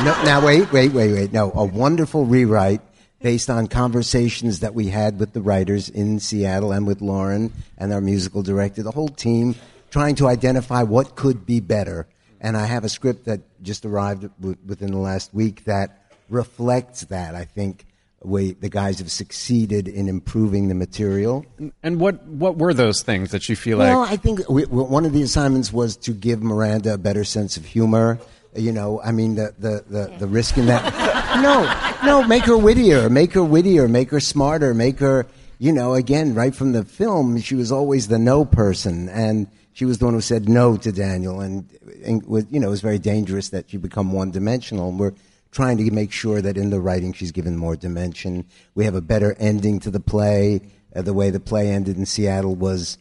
[0.04, 1.34] no, now, wait, wait, wait, wait.
[1.34, 2.82] No, a wonderful rewrite
[3.22, 7.94] based on conversations that we had with the writers in Seattle and with Lorin and
[7.94, 9.56] our musical director, the whole team,
[9.90, 12.08] trying to identify what could be better.
[12.40, 17.02] And I have a script that just arrived w- within the last week that reflects
[17.06, 17.36] that.
[17.36, 17.86] I think
[18.24, 21.46] we, the guys have succeeded in improving the material.
[21.84, 24.08] and what what were those things that you feel Well, like?
[24.08, 27.58] Well, I think we, one of the assignments was to give Miranda a better sense
[27.58, 28.20] of humor.
[28.56, 30.94] You know, I mean, the, the, the, the risk in that.
[31.42, 31.64] no,
[32.06, 35.26] no, make her wittier, make her wittier, make her smarter, make her,
[35.60, 39.08] you know, again, right from the film, she was always the no person.
[39.10, 41.40] And she was the one who said no to Daniel.
[41.40, 41.70] And,
[42.04, 44.90] and was, you know, it was very dangerous that she become one dimensional.
[44.90, 45.14] And we're
[45.52, 48.46] trying to make sure that in the writing she's given more dimension.
[48.76, 50.62] We have a better ending to the play.
[50.96, 52.98] Uh, the way the play ended in Seattle was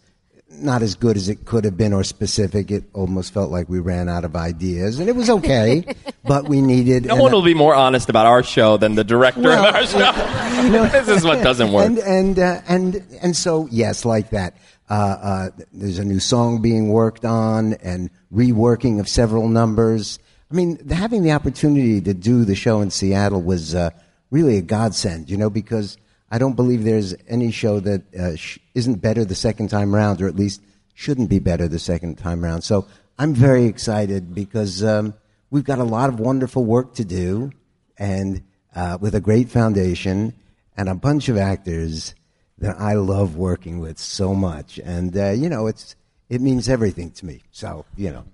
[0.51, 2.71] not as good as it could have been or specific.
[2.71, 5.85] It almost felt like we ran out of ideas, and it was okay,
[6.25, 7.07] but we needed.
[7.07, 9.75] No and- one will be more honest about our show than the director Well, of
[9.75, 10.83] our show.
[10.89, 11.87] this is what doesn't work.
[11.87, 14.57] And and uh, and and so yes, like that.
[14.89, 20.19] Uh, uh, there's a new song being worked on and reworking of several numbers.
[20.51, 23.91] I mean, having the opportunity to do the show in Seattle was uh,
[24.33, 25.97] really a godsend, you know, because
[26.31, 30.23] I don't believe there's any show that uh, sh- isn't better the second time round,
[30.23, 30.63] or at least
[30.95, 32.63] shouldn't be better the second time round.
[32.63, 32.87] So
[33.19, 35.15] I'm very excited because um,
[35.51, 37.51] we've got a lot of wonderful work to do,
[37.99, 38.43] and
[38.75, 40.35] uh, with a great foundation
[40.77, 42.15] and a bunch of actors
[42.59, 44.79] that I love working with so much.
[44.79, 45.97] And uh, you know, it's
[46.29, 47.43] it means everything to me.
[47.51, 48.25] So you know,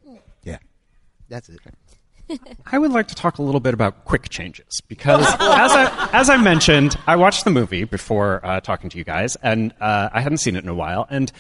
[0.43, 0.59] yeah,
[1.29, 1.61] that's it.
[2.67, 5.39] I would like to talk a little bit about quick changes because, as
[5.73, 9.73] I, as I mentioned, I watched the movie before uh, talking to you guys, and
[9.81, 11.07] uh, I hadn't seen it in a while.
[11.09, 11.31] And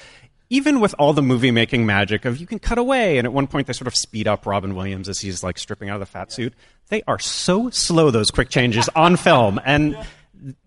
[0.48, 3.46] even with all the movie making magic of you can cut away, and at one
[3.46, 6.06] point they sort of speed up Robin Williams as he's like stripping out of the
[6.06, 6.54] fat suit,
[6.88, 9.96] they are so slow those quick changes on film, and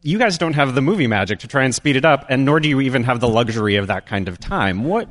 [0.01, 2.59] you guys don't have the movie magic to try and speed it up, and nor
[2.59, 4.83] do you even have the luxury of that kind of time.
[4.83, 5.07] What?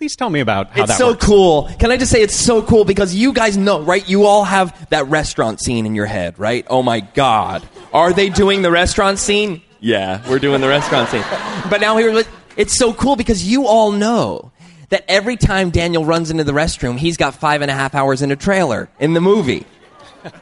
[0.00, 1.26] Please tell me about how that It's so works.
[1.26, 1.68] cool.
[1.78, 4.08] Can I just say it's so cool because you guys know, right?
[4.08, 6.66] You all have that restaurant scene in your head, right?
[6.70, 7.68] Oh my God.
[7.92, 9.60] Are they doing the restaurant scene?
[9.78, 11.22] Yeah, we're doing the restaurant scene.
[11.68, 12.24] But now here,
[12.56, 14.52] it's so cool because you all know
[14.88, 18.22] that every time Daniel runs into the restroom, he's got five and a half hours
[18.22, 19.66] in a trailer in the movie.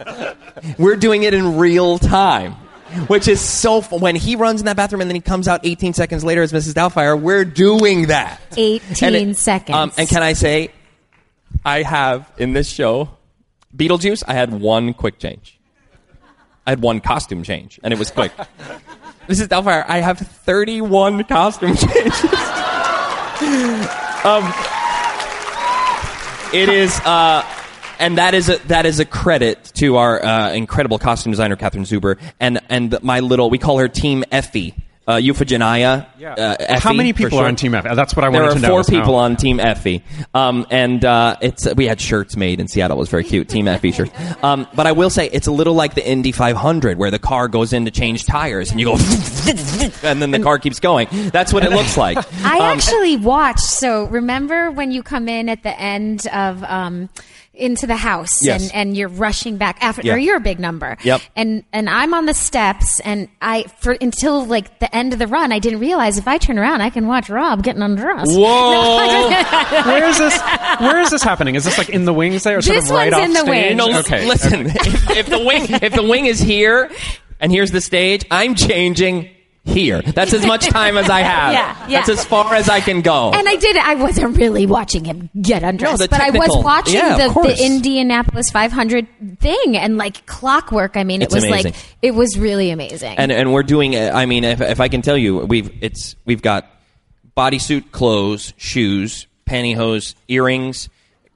[0.79, 2.55] We're doing it in real time.
[3.09, 4.01] Which is so fun.
[4.01, 6.53] When he runs in that bathroom and then he comes out 18 seconds later as
[6.53, 6.73] Mrs.
[6.75, 8.41] Doubtfire, we're doing that.
[8.57, 9.77] 18 And it- seconds.
[9.77, 10.71] Um, and can I say,
[11.65, 13.11] I have in this show,
[13.77, 15.59] Beetlejuice, I had one quick change.
[16.67, 18.33] I had one costume change, and it was quick.
[19.29, 19.49] Mrs.
[19.49, 22.25] Doubtfire, I have 31 costume changes.
[24.25, 24.53] um,
[26.53, 27.43] it is, uh,
[27.99, 31.85] and that is a that is a credit to our uh, incredible costume designer Catherine
[31.85, 34.75] Zuber and and my little we call her Team Effie.
[35.07, 36.07] Uh, Euphegenia.
[36.19, 36.35] Yeah.
[36.35, 37.45] Uh, How many people short.
[37.47, 37.95] are on Team Effie?
[37.95, 38.69] That's what I there wanted to know.
[38.69, 42.61] four is how- people on Team Effie, um, and uh, it's we had shirts made
[42.61, 42.99] in Seattle.
[42.99, 44.13] It was very cute, Team Effie shirts.
[44.43, 47.49] Um, but I will say it's a little like the Indy 500, where the car
[47.49, 48.93] goes in to change tires, and you go,
[50.03, 51.09] and then the car keeps going.
[51.33, 52.19] That's what it looks like.
[52.45, 53.61] I Um, actually watched.
[53.61, 57.09] So remember when you come in at the end of um,
[57.59, 58.63] into the house Yes.
[58.63, 60.15] and, and you're rushing back after Yeah.
[60.15, 60.97] or you're a big number.
[61.03, 61.21] Yep.
[61.37, 65.27] And and I'm on the steps and I for until like the end of the
[65.27, 68.31] run I didn't realize if I turn around I can watch Rob getting undressed.
[68.37, 69.29] Whoa!
[69.29, 70.41] No, where is this?
[70.81, 71.55] Where is this happening?
[71.55, 73.33] Is this like in the wings there, or sort This of right one's off in
[73.33, 73.49] the stage?
[73.49, 73.77] wings.
[73.77, 74.27] No, okay.
[74.29, 74.67] listen.
[74.67, 76.91] If, if the wing, if the wing is here,
[77.41, 79.31] and here's the stage, I'm changing
[79.69, 80.03] here.
[80.03, 81.39] That's as much time as I have.
[81.59, 81.99] Yeah, yeah.
[81.99, 83.33] That's as far as I can go.
[83.33, 83.77] And I did.
[83.77, 87.65] I wasn't really watching him get undressed, No, but I was watching yeah, the, the
[87.65, 89.07] Indianapolis 500
[89.41, 90.97] thing and like clockwork.
[90.97, 91.73] I mean, it was amazing.
[91.73, 93.17] like it was really amazing.
[93.19, 93.97] and and we're doing.
[93.97, 96.71] I mean, if, if I can tell you, we've it's we've got
[97.37, 100.89] bodysuit, clothes, shoes, pantyhose, earrings,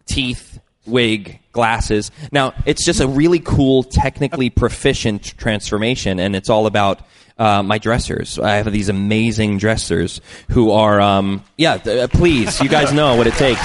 [0.06, 2.10] teeth, wig, glasses.
[2.30, 7.00] Now, it's just a really cool, technically proficient transformation, and it's all about
[7.38, 8.38] uh, my dressers.
[8.38, 10.20] I have these amazing dressers
[10.50, 13.60] who are, um, yeah, th- uh, please, you guys know what it takes.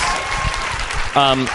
[1.16, 1.48] Um,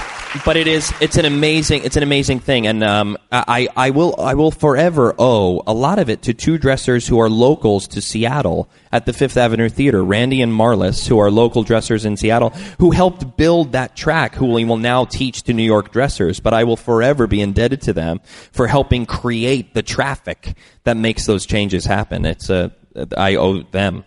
[0.44, 2.66] but it is it's an amazing it's an amazing thing.
[2.66, 6.58] And um, I, I will I will forever owe a lot of it to two
[6.58, 11.18] dressers who are locals to Seattle at the Fifth Avenue Theater Randy and Marlis who
[11.18, 15.52] are local dressers in Seattle who helped build that track who will now teach to
[15.52, 16.40] New York dressers.
[16.40, 18.20] But I will forever be indebted to them
[18.52, 22.24] for helping create the traffic that makes those changes happen.
[22.24, 22.72] It's a
[23.16, 24.04] I owe them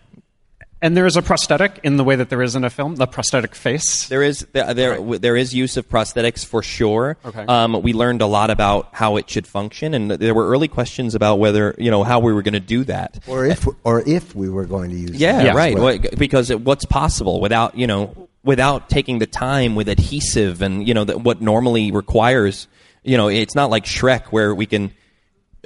[0.82, 3.06] And there is a prosthetic in the way that there is in a film, the
[3.06, 4.08] prosthetic face.
[4.08, 7.16] There is there there, w there is use of prosthetics for sure.
[7.24, 7.44] Okay.
[7.46, 11.14] Um, we learned a lot about how it should function, and there were early questions
[11.14, 13.18] about whether you know how we were going to do that.
[13.26, 15.74] or if or if we were going to use Yeah, them as right.
[15.74, 15.84] well.
[15.84, 20.86] What- Because it, what's possible without you know without taking the time with adhesive and
[20.86, 22.68] you know that what normally requires
[23.02, 24.92] you know it's not like Shrek where we can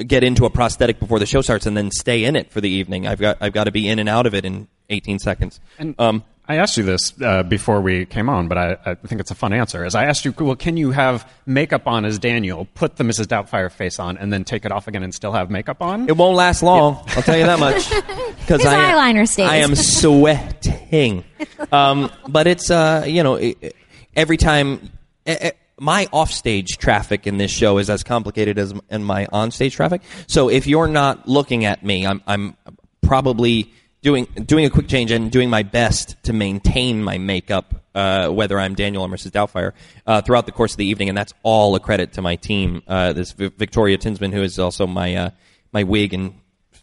[0.07, 2.71] get into a prosthetic before the show starts and then stay in it for the
[2.71, 3.09] evening.
[3.09, 5.61] I've got I've got to be in and out of it in 18 seconds.
[5.79, 9.21] And um, I asked you this uh, before we came on, but I, I think
[9.21, 9.85] it's a fun answer.
[9.85, 13.27] As I asked you, well, can you have makeup on as Daniel, put the Mrs.
[13.27, 16.09] Doubtfire face on, and then take it off again and still have makeup on?
[16.09, 16.97] It won't last long.
[17.09, 17.89] I'll tell you that much.
[18.41, 19.49] Because His I, eyeliner stays.
[19.49, 21.23] I am sweating.
[21.71, 23.77] Um, but it's uh, you know it- it-
[24.17, 24.91] every time.
[25.27, 29.73] eh, my offstage traffic in this show is as complicated as m- in my onstage
[29.73, 30.03] traffic.
[30.27, 32.55] So if you're not looking at me, I'm, I'm
[33.01, 33.73] probably
[34.03, 38.59] doing doing a quick change and doing my best to maintain my makeup, uh, whether
[38.59, 39.31] I'm Daniel or Mrs.
[39.31, 39.73] Doubtfire,
[40.07, 42.83] uh, throughout the course of the evening, and that's all a credit to my team.
[42.87, 45.31] Uh, this Vi- Victoria Tinsman, who is also my uh,
[45.73, 46.35] my wig and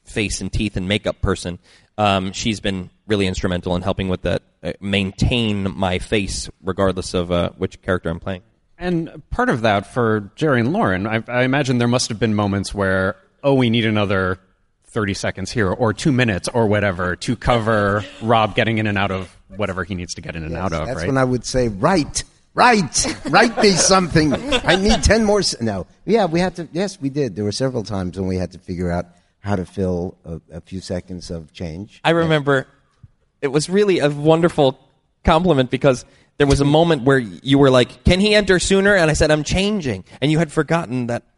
[0.03, 1.59] face and teeth and makeup person.
[1.97, 7.31] Um, she's been really instrumental in helping with that, uh, maintain my face regardless of
[7.31, 8.43] uh, which character I'm playing.
[8.77, 12.35] And part of that for Jerry and Lorin, I, I imagine there must have been
[12.35, 14.39] moments where, oh, we need another
[14.97, 19.11] 30 seconds here or two minutes or whatever to cover Rob getting in and out
[19.11, 21.07] of whatever he needs to get in and out of, That's right?
[21.07, 22.23] when I would say, right,
[22.55, 24.33] right, write me something.
[24.33, 25.43] I need 10 more.
[25.43, 25.57] Se-.
[25.61, 25.85] No.
[26.05, 27.35] Yeah, we had to, yes, we did.
[27.35, 29.05] There were several times when we had to figure out
[29.41, 32.01] how to fill a, a few seconds of change.
[32.03, 32.65] I remember
[33.39, 34.79] it was really a wonderful
[35.23, 36.05] compliment because
[36.39, 39.29] there was a moment where you were like, "Can he enter sooner?" And I said,
[39.29, 41.36] "I'm changing," and you had forgotten that we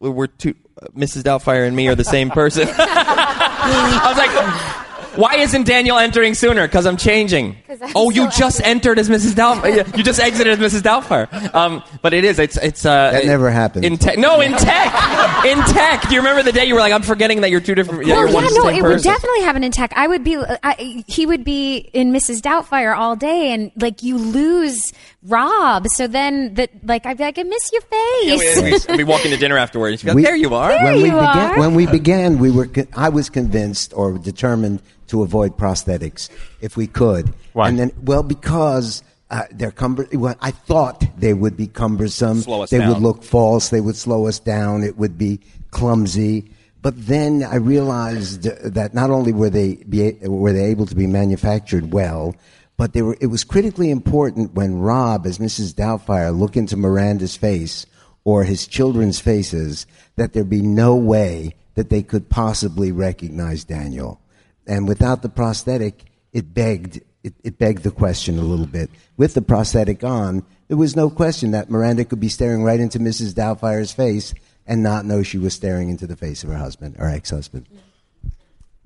[0.00, 1.22] we're two, uh, Mrs.
[1.22, 2.68] Doubtfire and me are the same person.
[2.76, 4.74] I was like.
[5.16, 6.68] Why isn't Daniel entering sooner?
[6.68, 7.56] Because I'm changing.
[7.68, 9.32] I'm Oh, you still just entered as Mrs.
[9.34, 9.96] Doubtfire.
[9.96, 10.82] You just exited as Mrs.
[10.82, 11.52] Doubtfire.
[11.52, 12.38] Um, but it is.
[12.38, 12.56] It's.
[12.56, 12.86] It's.
[12.86, 13.84] Uh, That never happened.
[13.84, 14.16] In tech.
[14.16, 15.44] No, in tech.
[15.44, 16.02] in tech.
[16.08, 18.12] Do you remember the day you were like, "I'm forgetting that you're two different." Yeah,
[18.14, 19.92] Well, you're yeah, one no, same it would person." definitely happen in tech.
[19.96, 22.40] I would be, I, he would be in Mrs.
[22.40, 24.92] Doubtfire all day, and like you lose
[25.22, 25.86] Rob.
[25.88, 28.86] So then, that like I'd be like, I miss your face.
[28.88, 30.02] we, we walk into dinner afterwards.
[30.02, 30.70] You'd be like, We- there you are.
[30.84, 31.58] when we you began, are.
[31.58, 32.66] when we began, we were.
[32.66, 36.28] Con- I was convinced or determined to avoid prosthetics
[36.60, 37.32] if we could.
[37.52, 37.68] Why?
[37.68, 40.06] And then, well, because uh, they're cumber.
[40.12, 42.40] Well, I thought they would be cumbersome.
[42.42, 42.88] Slow us they down.
[42.94, 43.70] would look false.
[43.70, 44.84] They would slow us down.
[44.84, 45.40] It would be
[45.72, 46.52] clumsy.
[46.80, 51.08] But then I realized that not only were they be, were they able to be
[51.08, 52.36] manufactured well,
[52.78, 53.18] but were.
[53.20, 55.74] It was critically important when Rob, as Mrs.
[55.74, 57.84] Doubtfire, look into Miranda's face
[58.24, 64.20] or his children's faces, that there be no way that they could possibly recognize Daniel.
[64.66, 68.90] And without the prosthetic, it begged it, it begged the question a little bit.
[69.16, 72.98] With the prosthetic on, there was no question that Miranda could be staring right into
[72.98, 73.34] Mrs.
[73.34, 74.34] Doubtfire's face
[74.66, 77.66] and not know she was staring into the face of her husband or ex-husband.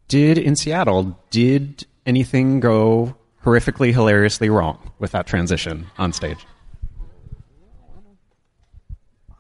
[0.09, 6.39] Did in Seattle, did anything go horrifically, hilariously wrong with that transition on stage?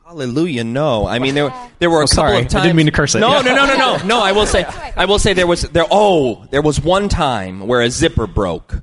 [0.04, 0.64] Hallelujah!
[0.64, 2.36] No, I mean there there were a Oh, couple sorry.
[2.36, 2.64] I of times.
[2.64, 3.20] didn't mean to curse it.
[3.20, 4.20] No, no, no, no, no, no.
[4.20, 4.64] I will say,
[4.96, 5.86] I will say there was there.
[5.90, 8.82] Oh, there was one time where a zipper broke,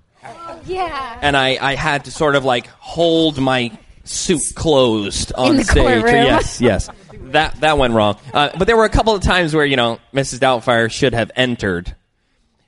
[0.66, 1.20] yeah.
[1.22, 5.64] and I I had to sort of like hold my suit closed on In the
[5.66, 5.76] stage.
[6.02, 6.16] courtroom.
[6.26, 6.90] Yes, yes.
[7.14, 8.18] That that went wrong.
[8.34, 10.40] Uh, but there were a couple of times where you know Mrs.
[10.40, 11.96] Doubtfire should have entered.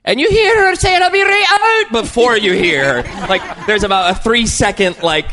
[0.04, 3.04] And you hear her say, "I'll be right out" before you hear.
[3.04, 3.28] her.
[3.28, 5.28] Like there's about a three second like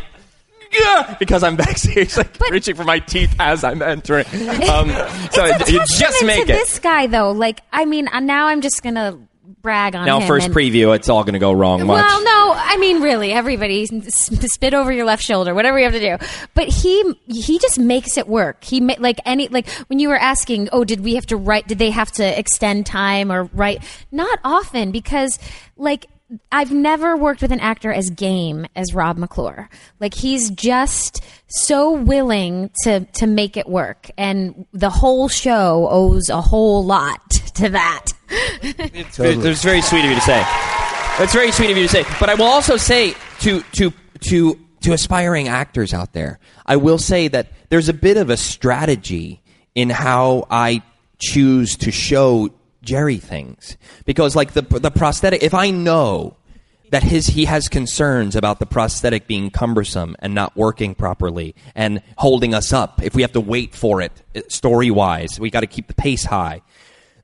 [0.79, 4.27] "Gah," because I'm backstage, like reaching for my teeth as I'm entering.
[4.69, 4.91] Um,
[5.31, 6.47] so you just make it.
[6.49, 9.19] This guy, though, like I mean, uh, now I'm just gonna
[9.63, 10.27] brag on Now, him.
[10.29, 11.87] first and- preview, it's all going to go wrong.
[11.87, 12.03] Watch.
[12.05, 16.01] Well, no, I mean, really, everybody spit over your left shoulder, whatever you have to
[16.19, 16.27] do.
[16.55, 18.65] But he he just makes it work.
[18.65, 21.67] He ma- like any like when you were asking, oh, did we have to write?
[21.69, 23.83] Did they have to extend time or write?
[24.13, 25.39] Not often because
[25.77, 26.07] like
[26.53, 29.71] I've never worked with an actor as game as Rob McClure.
[29.99, 36.29] Like he's just so willing to to make it work, and the whole show owes
[36.29, 38.07] a whole lot to that.
[38.31, 40.45] It's, very, it's very sweet of you to say.
[41.21, 42.05] It's very sweet of you to say.
[42.21, 46.99] But I will also say to to to to aspiring actors out there, I will
[46.99, 49.43] say that there's a bit of a strategy
[49.75, 50.83] in how I
[51.19, 52.51] choose to show
[52.83, 56.37] Jerry things because, like the the prosthetic, if I know
[56.91, 62.03] that his he has concerns about the prosthetic being cumbersome and not working properly and
[62.17, 65.61] holding us up if we have to wait for it uh, story wise we got
[65.61, 66.63] to keep the pace high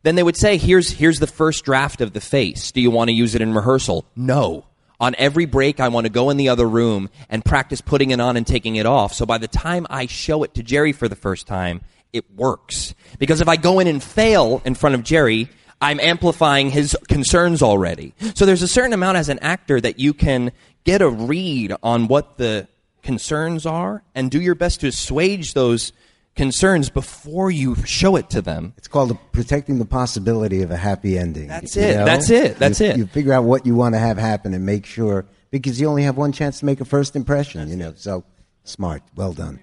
[0.05, 2.71] then they would say here's here's the first draft of the face.
[2.71, 4.05] Do you want to use it in rehearsal?
[4.15, 4.67] No.
[5.01, 8.21] On every break i want to go in the other room and practice putting it
[8.21, 9.13] on and taking it off.
[9.13, 11.81] So by the time i show it to jerry for the first time
[12.13, 12.95] it works.
[13.19, 15.49] Because if i go in and fail in front of jerry
[15.81, 18.15] I'm amplifying his concerns already.
[18.35, 20.53] So there's a certain amount as an actor that you can
[20.85, 22.69] get a read on what the
[23.03, 25.93] concerns are and do your best to assuage those
[26.37, 28.75] concerns before you show it to them.
[28.77, 31.49] It's called protecting the possibility of a happy ending.
[31.49, 31.97] That's it.
[31.97, 32.05] know?
[32.05, 32.59] That's it.
[32.59, 32.97] That's you, it.
[32.99, 36.03] You figure out what you want to have happen and make sure because you only
[36.03, 37.69] have one chance to make a first impression.
[37.69, 38.25] you know, so
[38.65, 39.03] smart.
[39.15, 39.61] Well done.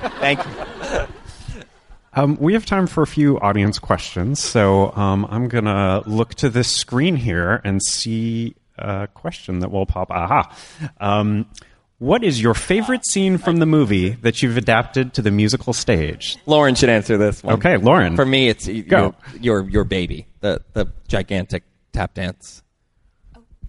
[0.00, 1.06] Thank you.
[2.14, 6.34] Um, we have time for a few audience questions, so um, I'm going to look
[6.36, 10.10] to this screen here and see a question that will pop.
[10.10, 10.56] Aha.
[11.00, 11.46] Um,
[11.98, 16.36] what is your favorite scene from the movie that you've adapted to the musical stage?
[16.46, 17.54] Lorin should answer this one.
[17.54, 18.14] Okay, Lorin.
[18.16, 18.72] For me, it's Go.
[18.72, 22.62] Your, your, your baby, the, the gigantic tap dance.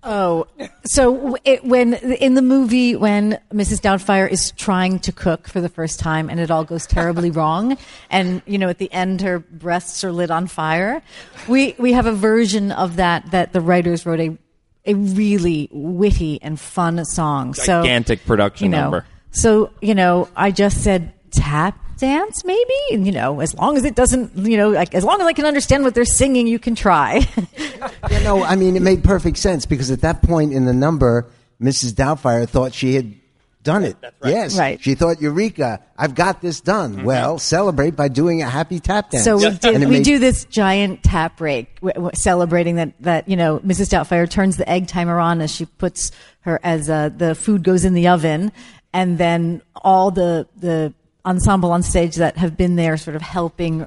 [0.01, 0.47] Oh,
[0.85, 3.81] so it, when in the movie when Mrs.
[3.81, 7.77] Doubtfire is trying to cook for the first time and it all goes terribly wrong,
[8.09, 11.01] and you know at the end her breasts are lit on fire,
[11.49, 14.37] we we have a version of that that the writers wrote a
[14.85, 17.53] a really witty and fun song.
[17.53, 19.05] So Gigantic production you know, number.
[19.31, 23.83] So you know, I just said tap dance maybe and you know as long as
[23.83, 26.57] it doesn't you know like as long as i can understand what they're singing you
[26.57, 27.19] can try
[28.11, 31.29] You know, I mean, it made perfect sense because at that point in the number,
[31.61, 31.93] Mrs.
[31.93, 33.13] Doubtfire thought she had
[33.69, 33.97] done it.
[34.25, 34.81] Yes, Right.
[34.81, 35.79] She thought, "Eureka!
[35.97, 39.23] I've got this done." Well, celebrate by doing a happy tap dance.
[39.23, 39.79] So we And did.
[39.81, 43.89] We made- do this giant tap break, w- w- celebrating that that you know Mrs.
[43.89, 46.11] Doubtfire turns the egg timer on as she puts
[46.41, 48.51] her as uh, the food goes in the oven,
[48.93, 50.93] and then all the the
[51.25, 53.85] ensemble on stage that have been there, sort of helping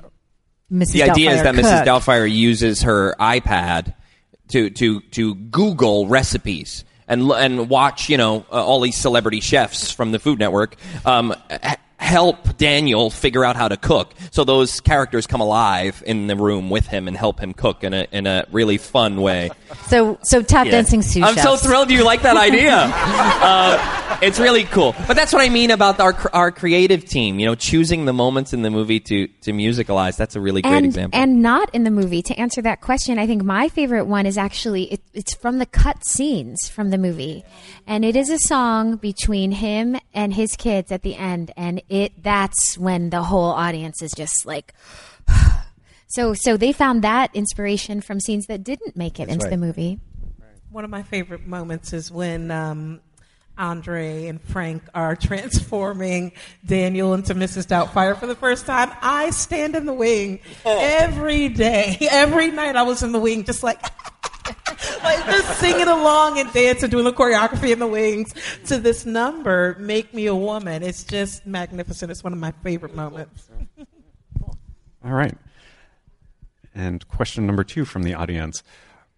[0.73, 0.93] Mrs.
[0.93, 1.85] The idea is Doubtfire that Mrs.
[1.87, 3.95] Doubtfire uses her iPad
[4.49, 9.91] to to to Google recipes and and watch you know uh, all these celebrity chefs
[9.91, 11.35] from the Food Network um,
[12.03, 14.13] help Daniel figure out how to cook.
[14.33, 17.95] So those characters come alive in the room with him and help him cook in
[17.95, 19.51] a in a really fun way.
[19.87, 20.73] So so tap Yeah.
[20.73, 22.75] dancing sous I'm so thrilled you like that idea.
[22.93, 24.95] uh, it's really cool.
[25.07, 27.39] But that's what I mean about our our creative team.
[27.39, 30.17] You know, choosing the moments in the movie to to musicalize.
[30.17, 31.19] That's a really great and, example.
[31.19, 32.23] And not in the movie.
[32.23, 35.67] To answer that question, I think my favorite one is actually it, it's from the
[35.67, 37.45] cut scenes from the movie,
[37.87, 42.23] and it is a song between him and his kids at the end, and it
[42.23, 44.75] that's when the whole audience is just like.
[46.15, 49.51] So, so they found that inspiration from scenes that didn't make it into right.
[49.51, 49.99] the movie.
[50.69, 53.01] One of my favorite moments is when um,
[53.59, 56.33] Andre and Frank are transforming
[56.65, 57.67] Daniel into Mrs.
[57.67, 58.91] Doubtfire for the first time.
[59.01, 62.77] I stand in the wing every day, every night.
[62.77, 63.81] I was in the wing, just like.
[65.05, 68.35] like just singing along and dancing, doing the choreography in the wings
[68.67, 72.11] to this number, "Make Me a Woman." It's just magnificent.
[72.11, 73.49] It's one of my favorite moments.
[75.05, 75.37] All right.
[76.75, 78.63] And question number two from the audience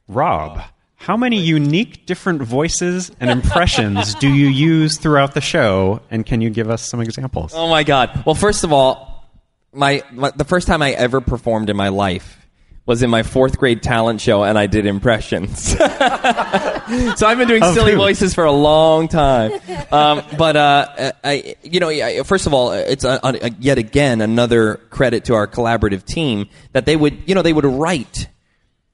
[0.08, 0.62] Rob,
[1.04, 6.00] how many unique different voices and impressions do you use throughout the show?
[6.10, 7.52] And can you give us some examples?
[7.54, 8.22] Oh my God!
[8.24, 9.28] Well, first of all,
[9.74, 12.38] my, my the first time I ever performed in my life
[12.86, 15.68] was in my fourth grade talent show, and I did impressions.
[15.76, 19.52] so I've been doing Of silly voices for a long time.
[19.92, 24.76] Um, but uh, I, you know, first of all, it's a, a, yet again another
[24.88, 28.28] credit to our collaborative team that they would, you know, they would write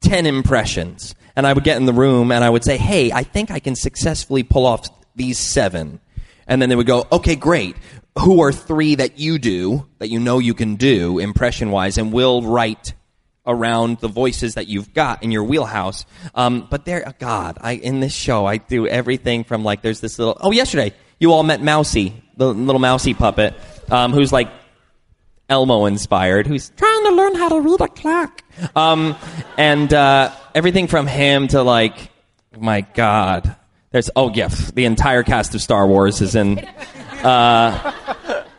[0.02, 1.14] 10 impressions.
[1.36, 3.58] And I would get in the room and I would say, hey, I think I
[3.58, 6.00] can successfully pull off these seven.
[6.46, 7.76] And then they would go, okay, great.
[8.18, 12.12] Who are three that you do, that you know you can do impression wise, and
[12.12, 12.94] we'll write
[13.46, 16.04] around the voices that you've got in your wheelhouse.
[16.34, 20.18] Um, but there, God, I, in this show, I do everything from like, there's this
[20.18, 23.54] little, oh, yesterday, you all met Mousy, the little Mousy puppet,
[23.90, 24.48] um, who's like
[25.48, 28.42] Elmo inspired, who's trying to learn how to read a clock.
[28.76, 29.16] Um,
[29.56, 32.10] and uh, everything from him to like
[32.58, 33.54] my God.
[33.90, 36.58] There's oh yes, the entire cast of Star Wars is in.
[37.22, 37.92] Uh,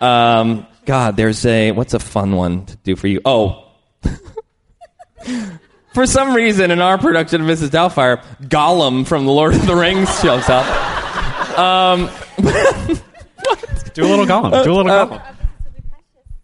[0.02, 3.22] um, God, there's a what's a fun one to do for you?
[3.26, 3.70] Oh,
[5.94, 7.70] for some reason in our production of Mrs.
[7.70, 10.66] Doubtfire, Gollum from the Lord of the Rings shows up.
[11.58, 12.10] Um,
[13.94, 14.64] Do a little Gollum.
[14.64, 15.36] Do a little Uh, Gollum.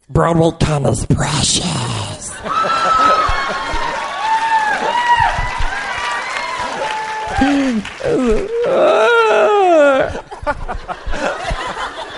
[0.10, 2.32] Broadway Thomas Precious.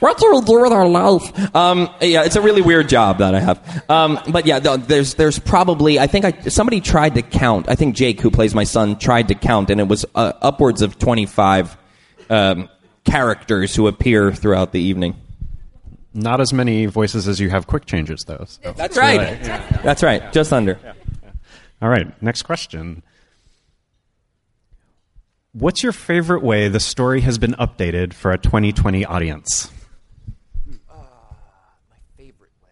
[0.00, 1.54] What do we do with our life?
[1.54, 3.84] Um, yeah, it's a really weird job that I have.
[3.90, 7.68] Um, but yeah, no, there's there's probably I think I, somebody tried to count.
[7.68, 10.80] I think Jake, who plays my son, tried to count, and it was uh, upwards
[10.80, 11.76] of 25
[12.30, 12.70] um,
[13.04, 15.16] characters who appear throughout the evening.
[16.14, 18.44] Not as many voices as you have quick changes, though.
[18.48, 19.20] so That's right.
[19.20, 19.80] really- yeah.
[19.84, 20.32] That's right.
[20.32, 20.78] Just under.
[21.82, 23.02] All right, next question.
[25.52, 29.70] What's your favorite way the story has been updated for a 2020 audience?
[30.68, 30.76] My
[32.16, 32.68] favorite way.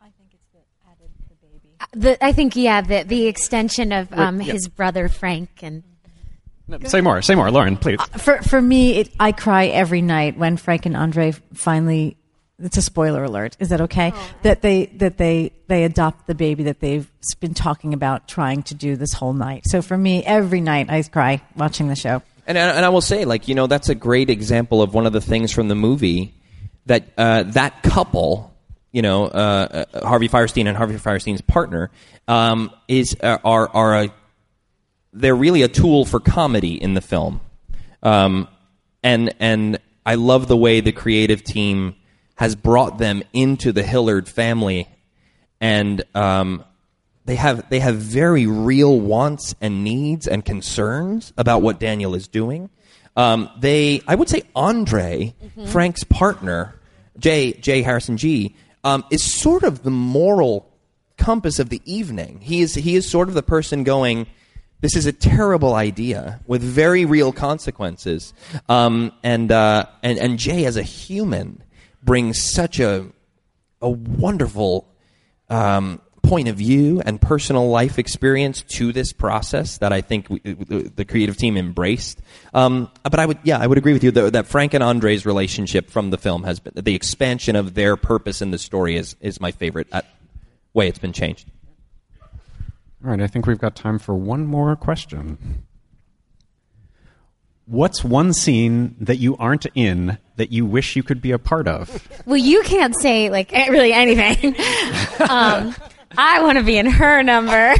[0.00, 1.74] I think it's the, added the baby.
[1.80, 4.52] Uh, the I think yeah, the the extension of um, Right, yeah.
[4.52, 5.82] his brother Frank and
[6.84, 7.20] Say more.
[7.20, 7.98] Say more, Lorin, please.
[7.98, 12.16] Uh, for for me, it, I cry every night when Frank and Andre finally.
[12.62, 13.56] It's a spoiler alert.
[13.58, 14.12] Is that okay?
[14.42, 18.74] That they that they they adopt the baby that they've been talking about trying to
[18.74, 19.62] do this whole night.
[19.66, 22.22] So for me, every night I cry watching the show.
[22.46, 25.12] And, and I will say, like, you know, that's a great example of one of
[25.12, 26.34] the things from the movie
[26.86, 28.52] that uh, that couple,
[28.90, 31.90] you know, uh, uh, Harvey Fierstein and Harvey Fierstein's partner,
[32.26, 34.14] um, is uh, are are a
[35.12, 37.40] they're really a tool for comedy in the film,
[38.02, 38.48] um,
[39.02, 41.94] and and I love the way the creative team
[42.40, 44.88] has brought them into the Hillard family,
[45.60, 46.64] and um,
[47.26, 52.28] they have they have very real wants and needs and concerns about what Daniel is
[52.28, 52.70] doing.
[53.14, 55.34] Um, they, I would say, Andre,
[55.66, 56.80] Frank's partner,
[57.18, 57.82] Jay J.
[57.82, 60.66] Harrison Ghee, um, is sort of the moral
[61.18, 62.40] compass of the evening.
[62.40, 64.26] He is he is sort of the person going.
[64.80, 68.32] This is a terrible idea with very real consequences,
[68.66, 71.62] um, and uh, and and Jay as a human
[72.02, 73.06] brings such a
[73.82, 74.86] a wonderful
[75.48, 80.38] um, point of view and personal life experience to this process that I think we,
[80.40, 82.20] the creative team embraced.
[82.52, 85.24] Um, but I would, yeah, I would agree with you that, that Frank and Andre's
[85.24, 89.16] relationship from the film has been the expansion of their purpose in the story is
[89.20, 90.02] is my favorite uh,
[90.74, 91.50] way it's been changed.
[93.02, 95.64] All right, I think we've got time for one more question.
[97.70, 101.68] What's one scene that you aren't in that you wish you could be a part
[101.68, 102.08] of?
[102.26, 104.56] well, you can't say like really anything.
[105.30, 105.72] um,
[106.18, 107.74] I want to be in her number.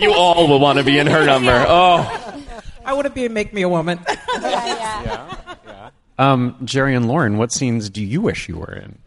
[0.00, 1.64] You all will want to be in her number.
[1.68, 2.42] Oh,
[2.84, 4.00] I want to be in Make Me a Woman.
[4.42, 5.90] Yeah.
[6.18, 8.98] Um, Jerry and Lorin, what scenes do you wish you were in?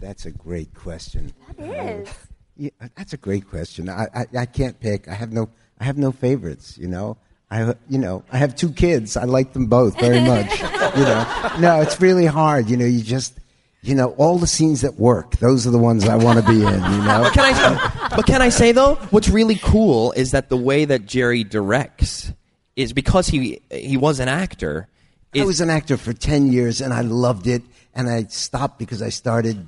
[0.00, 1.32] That's a great question.
[1.58, 2.08] That is.
[2.56, 3.88] Yeah, that's a great question.
[3.88, 5.08] I, I, I can't pick.
[5.08, 6.78] I have no I have no favorites.
[6.78, 7.18] You know,
[7.50, 9.16] I you know I have two kids.
[9.16, 10.60] I like them both very much.
[10.60, 12.68] you know, no, it's really hard.
[12.68, 13.38] You know, you just
[13.82, 15.36] you know all the scenes that work.
[15.38, 16.60] Those are the ones I want to be in.
[16.60, 18.12] You know, But can I?
[18.16, 22.32] But can I say though, what's really cool is that the way that Jerry directs
[22.76, 24.88] is because he he was an actor.
[25.36, 27.62] I was an actor for 10 years and I loved it.
[27.94, 29.66] And I stopped because I started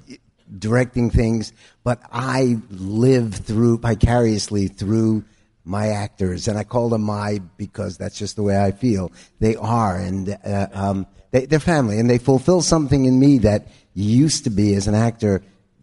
[0.58, 1.52] directing things.
[1.84, 5.24] But I live through, vicariously through
[5.64, 6.48] my actors.
[6.48, 9.12] And I call them my because that's just the way I feel.
[9.38, 9.96] They are.
[9.96, 11.98] And uh, um, they, they're family.
[11.98, 15.42] And they fulfill something in me that used to be, as an actor,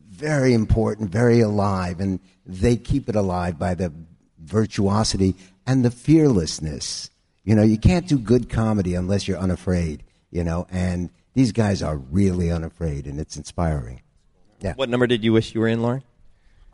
[0.10, 2.00] very important, very alive.
[2.00, 3.94] And they keep it alive by the
[4.40, 7.10] virtuosity and the fearlessness.
[7.44, 11.84] You know, you can't do good comedy unless you're unafraid, you know, and these guys
[11.84, 14.02] are really unafraid and it's inspiring.
[14.60, 14.74] Yeah.
[14.74, 16.04] What number did you wish you were in, Lorin?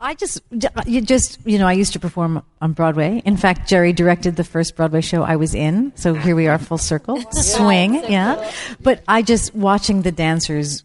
[0.04, 3.22] I just, uh, you just, you know, I used to perform on Broadway.
[3.24, 5.92] In fact, Jerry directed the first Broadway show I was in.
[5.96, 7.22] So here we are, full circle.
[7.32, 8.52] Swing, yeah.
[8.82, 10.84] But I just, watching the dancers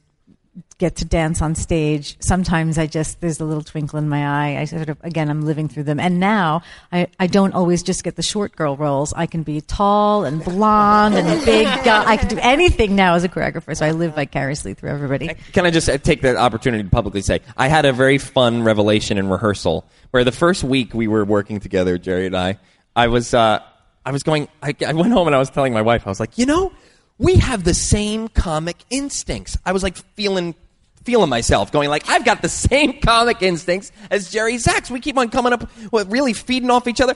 [0.80, 4.62] get to dance on stage, sometimes I just, there's a little twinkle in my eye.
[4.62, 6.00] I sort of, again, I'm living through them.
[6.00, 9.14] And now I, I don't always just get the short girl roles.
[9.14, 11.66] I can be tall and blonde and big.
[11.84, 12.06] guy.
[12.06, 13.76] I can do anything now as a choreographer.
[13.76, 15.28] So I live vicariously through everybody.
[15.52, 18.64] Can I just uh, take the opportunity to publicly say I had a very fun
[18.64, 22.58] revelation in rehearsal where the first week we were working together, Jerry and I,
[22.96, 23.60] I was uh,
[24.06, 24.48] I was going.
[24.64, 26.72] I, I went home and I was telling my wife, I was like, you know,
[27.18, 29.58] we have the same comic instincts.
[29.66, 30.56] I was like feeling
[31.04, 34.90] feeling myself, going like, I've got the same comic instincts as Jerry Zaks.
[34.90, 37.16] We keep on coming up, with really feeding off each other.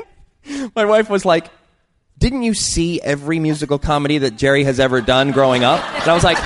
[0.76, 1.50] My wife was like,
[2.18, 5.82] didn't you see every musical comedy that Jerry has ever done growing up?
[6.00, 6.38] And I was like,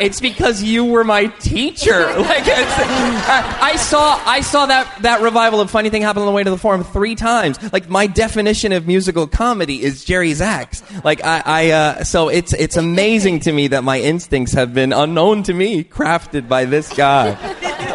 [0.00, 2.12] it's because you were my teacher.
[2.24, 6.32] Like I, I saw, I saw that that revival of Funny Thing Happen on the
[6.32, 7.58] Way to the Forum three times.
[7.72, 10.82] Like my definition of musical comedy is Jerry Zaks.
[11.04, 14.92] Like I, I uh, so it's it's amazing to me that my instincts have been
[14.92, 17.30] unknown to me, crafted by this guy.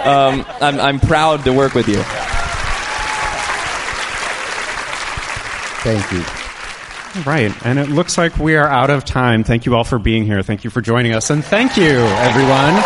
[0.03, 2.03] Um, I'm I'm proud to work with you.
[5.81, 6.38] Thank you.
[7.25, 9.43] Right, and it looks like we are out of time.
[9.43, 10.41] Thank you all for being here.
[10.43, 12.81] Thank you for joining us, and thank you, everyone.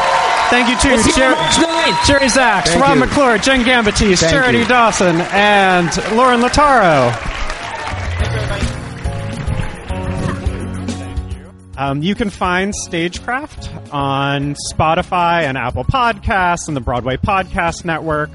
[0.50, 3.06] Thank you to Jer- Jerry Zaks, Thank Rob you.
[3.06, 4.66] McClure, Jenn Gambatese, Thank Charity you.
[4.66, 7.12] Dawson, and Lorin Latarro.
[11.76, 18.30] Um, you can find Stagecraft on Spotify and Apple Podcasts and the Broadway Podcast Network.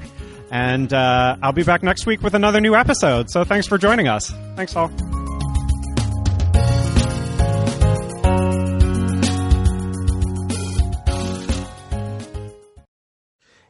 [0.51, 3.29] And uh, I'll be back next week with another new episode.
[3.29, 4.29] So thanks for joining us.
[4.55, 4.91] Thanks all.